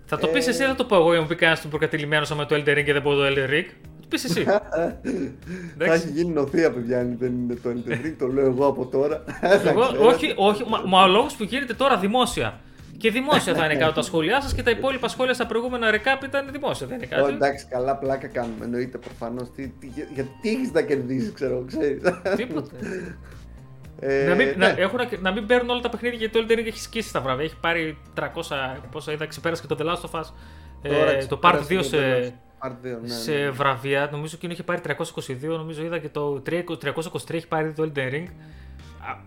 [0.06, 1.06] Θα το ε, πεις εσύ, δεν θα το πω εγώ.
[1.06, 3.26] Για να μου πει κανένας του προκατηλημένος με το Elden Ring και δεν πω το
[3.26, 4.44] Elden Ring; Θα το πεις εσύ.
[5.78, 8.86] θα έχει γίνει νοθεία, παιδιά, αν δεν είναι το Elden Ring, το λέω εγώ από
[8.86, 9.24] τώρα.
[9.66, 10.64] εγώ, όχι, όχι.
[10.70, 12.60] Μα, μα ο λόγος που γίνεται τώρα δημόσια.
[12.98, 16.24] Και δημόσια θα είναι κάτω τα σχόλιά σας και τα υπόλοιπα σχόλια στα προηγούμενα recap
[16.24, 18.66] ήταν δημόσια, δεν είναι κάτι; Ω, εντάξει, καλά πλάκα κάνουμε.
[18.66, 19.52] Εννοείται προφανώς.
[19.52, 22.02] Τι, τι, γιατί τι έχεις να κερδίσει, ξέρω, ξέρεις.
[22.36, 22.76] Τίποτε.
[24.00, 24.56] Ε, να, μην, ναι.
[24.56, 27.22] να, έχουν, να μην παίρνουν όλα τα παιχνίδια γιατί το Elden Ring έχει σκίσει τα
[27.22, 27.44] βράδια.
[27.44, 28.24] Έχει πάρει 300,
[28.92, 30.26] πόσα είδα, ξεπέρασε και το The Last of Us.
[30.82, 33.50] Τώρα Ε, το Part 2 ξεπέρασε σε, το Part 2, ναι, σε ναι.
[33.50, 34.10] βραβεία.
[34.12, 34.96] Νομίζω εκείνο είχε πάρει 322,
[35.42, 38.28] νομίζω είδα και το 323 έχει πάρει το Elden Ring.
[39.00, 39.18] Α,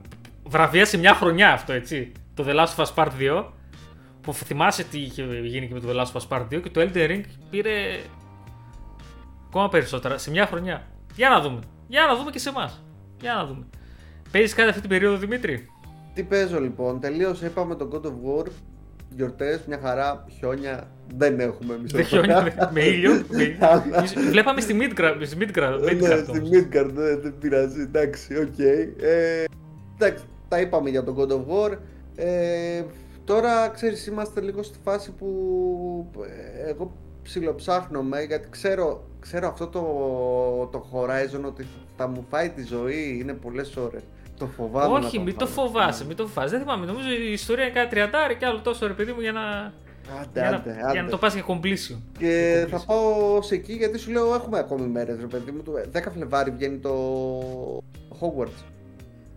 [0.45, 2.13] Βραβεία σε μια χρονιά αυτό, έτσι.
[2.35, 3.45] Το The Last of Us Part 2.
[4.21, 6.71] Που θυμάσαι τι είχε γίνει και με το The Last of Us Part 2 και
[6.71, 7.71] το Elden Ring πήρε
[9.47, 10.87] ακόμα περισσότερα σε μια χρονιά.
[11.17, 11.59] Για να δούμε.
[11.89, 12.85] Για να δούμε και σε εμάς.
[13.21, 13.67] Για να δούμε.
[14.31, 15.67] Παίζεις κάτι αυτή την περίοδο, Δημήτρη;
[16.15, 18.11] Τι παίζω λοιπόν, τελείωσα, είπαμε το God of
[18.43, 18.47] War.
[19.17, 21.93] Γιορτές, μια χαρά, χιόνια δεν έχουμε εμείς.
[21.93, 23.23] Δεν χιόνια με, με ήλιο.
[23.29, 23.57] με-
[24.31, 25.17] Βλέπαμε στη Midgard.
[25.23, 26.49] Στη Midgard, Ναι, Midgard στη όμως.
[26.53, 28.59] Midgard, δεν, δεν πειράζει, εντάξει, οκ.
[28.59, 29.45] Ε,
[29.99, 31.77] εντάξει, τα είπαμε για τον God of War.
[32.17, 32.83] Ε,
[33.29, 35.27] τώρα, ξέρεις, είμαστε λίγο στη φάση που
[36.65, 39.83] ε, εγώ ψιλοψάχνομαι, γιατί ξέρω, ξέρω αυτό το,
[40.73, 41.67] το Horizon ότι
[41.97, 44.03] θα μου φάει τη ζωή, είναι πολλές ώρες.
[44.39, 44.99] Το φοβάμαι.
[44.99, 45.67] να Όχι, μην το φάω.
[45.67, 46.51] φοβάσαι, μην το φοβάσαι.
[46.51, 46.87] Δεν θυμάμαι.
[46.87, 49.73] Νομίζω η ιστορία είναι κάτι τριαντάρι και άλλο τόσο ρε παιδί μου για να,
[50.21, 51.11] Άντε, για, άντε, να, για να άντε.
[51.11, 51.97] το πας για completion.
[52.19, 52.87] Και Για θα completion.
[52.87, 55.63] πάω σε εκεί γιατί σου λέω έχουμε ακόμη μέρες ρε παιδί μου.
[55.63, 56.93] Το 10 Φλεβάρι βγαίνει το
[58.21, 58.63] Hogwarts.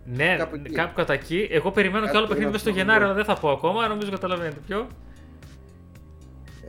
[0.04, 0.94] Ναι, Κάπου κάπου, εκεί.
[0.94, 1.48] κατά εκεί.
[1.50, 3.04] Εγώ περιμένω Κάπου κι άλλο παιχνίδι ένα μέσα στο στο Γενάρη, Γενάρη.
[3.18, 3.88] αλλά δεν θα πω ακόμα.
[3.88, 4.86] Νομίζω καταλαβαίνετε ποιο.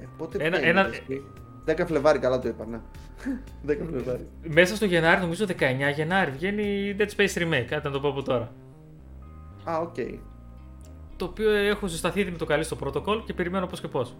[0.01, 1.23] Ε, πότε Ένα- βγαίνει, ένα- ρε, εσύ;
[1.65, 2.79] 10 Φλεβάρι, καλά το είπα, ναι.
[3.73, 4.27] 10 Φλεβάρι.
[4.43, 7.65] Μέσα στο Γενάρη, νομίζω 19 Γενάρη, βγαίνει Dead Space Remake.
[7.69, 8.51] Κάτι να το πω από τώρα.
[9.63, 9.95] Α, οκ.
[11.15, 14.15] Το οποίο έχω ζεσταθεί ήδη με το Callisto Protocol και περιμένω πώς και πώς.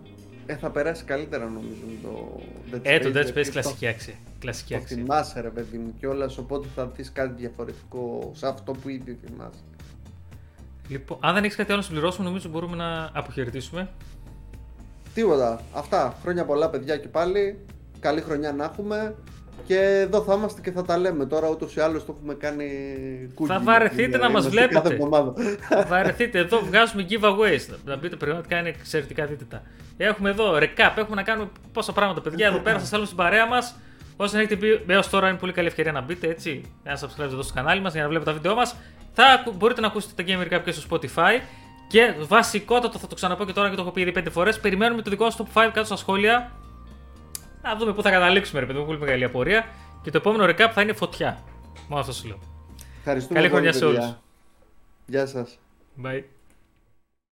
[0.45, 2.39] Ε, θα περάσει καλύτερα νομίζω με το
[2.71, 2.79] Dead Space.
[2.83, 4.13] Ε, το Dead γιατί Space το- κλασική αξία.
[4.39, 4.97] Κλασική Το αξία.
[4.97, 9.59] θυμάσαι ρε παιδί μου κιόλας, οπότε θα δεις κάτι διαφορετικό σε αυτό που ήδη θυμάσαι.
[10.87, 13.89] Λοιπόν, αν δεν έχεις κάτι άλλο να συμπληρώσουμε, νομίζω μπορούμε να αποχαιρετήσουμε.
[15.13, 15.61] Τίποτα.
[15.73, 16.17] Αυτά.
[16.21, 17.59] Χρόνια πολλά, παιδιά και πάλι.
[17.99, 19.15] Καλή χρονιά να έχουμε.
[19.67, 21.25] Και εδώ θα είμαστε και θα τα λέμε.
[21.25, 22.65] Τώρα ούτως ή άλλως το έχουμε κάνει
[23.35, 23.51] κούκκι.
[23.53, 24.79] Θα βαρεθείτε να μας Είμαστε βλέπετε.
[24.79, 25.33] Κάθε εβδομάδα.
[25.87, 27.75] Βαρεθείτε εδώ, βγάζουμε giveaways.
[27.85, 29.61] Να μπείτε πραγματικά είναι εξαιρετικά δείτε τα.
[29.97, 32.21] Έχουμε εδώ recap, έχουμε να κάνουμε πόσα πράγματα.
[32.21, 33.75] Παιδιά, εδώ πέρα σας θέλουμε στην παρέα μας.
[34.17, 36.61] Όσοι δεν έχετε πει έως τώρα, είναι πολύ καλή ευκαιρία να μπείτε έτσι.
[36.83, 38.75] Ένα subscribe εδώ στο κανάλι μας για να βλέπετε τα βίντεο μας.
[39.13, 41.41] Θα ακου- μπορείτε να ακούσετε τα Gamer Recap και στο Spotify.
[41.87, 44.59] Και βασικότατο, θα το ξαναπώ και τώρα και το έχω πει ήδη 5 φορές.
[44.59, 46.51] Περιμένουμε το δικό σας top 5 κάτω στα σχόλια.
[47.63, 48.85] Να δούμε πού θα καταλήξουμε, ρε παιδί μου.
[48.85, 49.67] Πολύ μεγάλη απορία.
[50.01, 51.43] Και το επόμενο recap θα είναι φωτιά.
[51.87, 52.39] Μόνο αυτό σου λέω.
[52.97, 54.01] Ευχαριστούμε Καλή πολύ, χρονιά σε παιδιά.
[54.03, 54.15] όλους.
[55.05, 55.59] Γεια σας.
[56.03, 56.23] Bye.